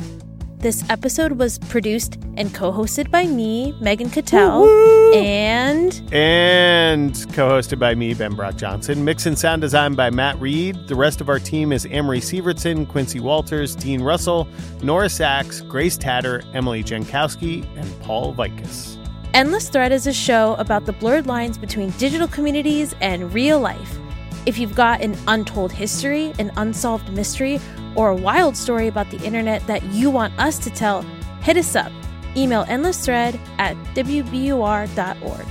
This 0.60 0.90
episode 0.90 1.34
was 1.34 1.60
produced 1.60 2.18
and 2.38 2.54
co-hosted 2.54 3.12
by 3.12 3.26
me, 3.26 3.76
Megan 3.82 4.10
Cattel, 4.10 4.66
and 5.14 6.02
and 6.14 7.14
co-hosted 7.34 7.78
by 7.78 7.94
me, 7.94 8.14
Ben 8.14 8.36
Brock 8.36 8.56
Johnson. 8.56 9.04
Mix 9.04 9.26
and 9.26 9.38
sound 9.38 9.62
design 9.62 9.96
by 9.96 10.12
Matt 10.12 10.40
Reed. 10.40 10.88
The 10.88 10.96
rest 10.96 11.20
of 11.20 11.28
our 11.28 11.40
team 11.40 11.74
is 11.74 11.86
Amory 11.88 12.22
Sievertson, 12.22 12.88
Quincy 12.88 13.20
Walters, 13.20 13.76
Dean 13.76 14.02
Russell, 14.02 14.48
Nora 14.82 15.08
Saks, 15.08 15.68
Grace 15.68 15.98
Tatter, 15.98 16.42
Emily 16.54 16.86
Jankowski, 16.86 17.66
and 17.76 18.00
Paul 18.00 18.34
Vaitkus. 18.34 18.98
Endless 19.34 19.68
Thread 19.68 19.92
is 19.92 20.08
a 20.08 20.14
show 20.14 20.54
about 20.54 20.86
the 20.86 20.94
blurred 20.94 21.28
lines 21.28 21.58
between 21.58 21.90
digital 21.98 22.30
communities 22.30 22.96
and 23.02 23.34
real 23.34 23.60
life. 23.60 24.00
If 24.46 24.58
you've 24.58 24.76
got 24.76 25.02
an 25.02 25.18
untold 25.28 25.72
history, 25.72 26.34
an 26.40 26.52
unsolved 26.58 27.12
mystery, 27.14 27.60
or 27.96 28.10
a 28.10 28.16
wild 28.16 28.58
story 28.58 28.88
about 28.88 29.10
the 29.12 29.22
internet 29.22 29.66
that 29.68 29.84
you 29.86 30.10
want 30.10 30.38
us 30.40 30.58
to 30.60 30.70
tell, 30.70 31.02
hit 31.42 31.58
us 31.58 31.76
up. 31.76 31.92
Email 32.36 32.66
endlessthread 32.66 33.40
at 33.60 33.78
wbur.org. 33.96 35.46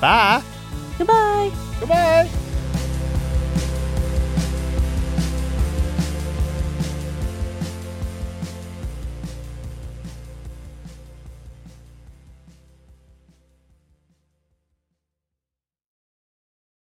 Bye. 0.00 0.42
Goodbye. 0.98 1.52
Goodbye. 1.78 2.45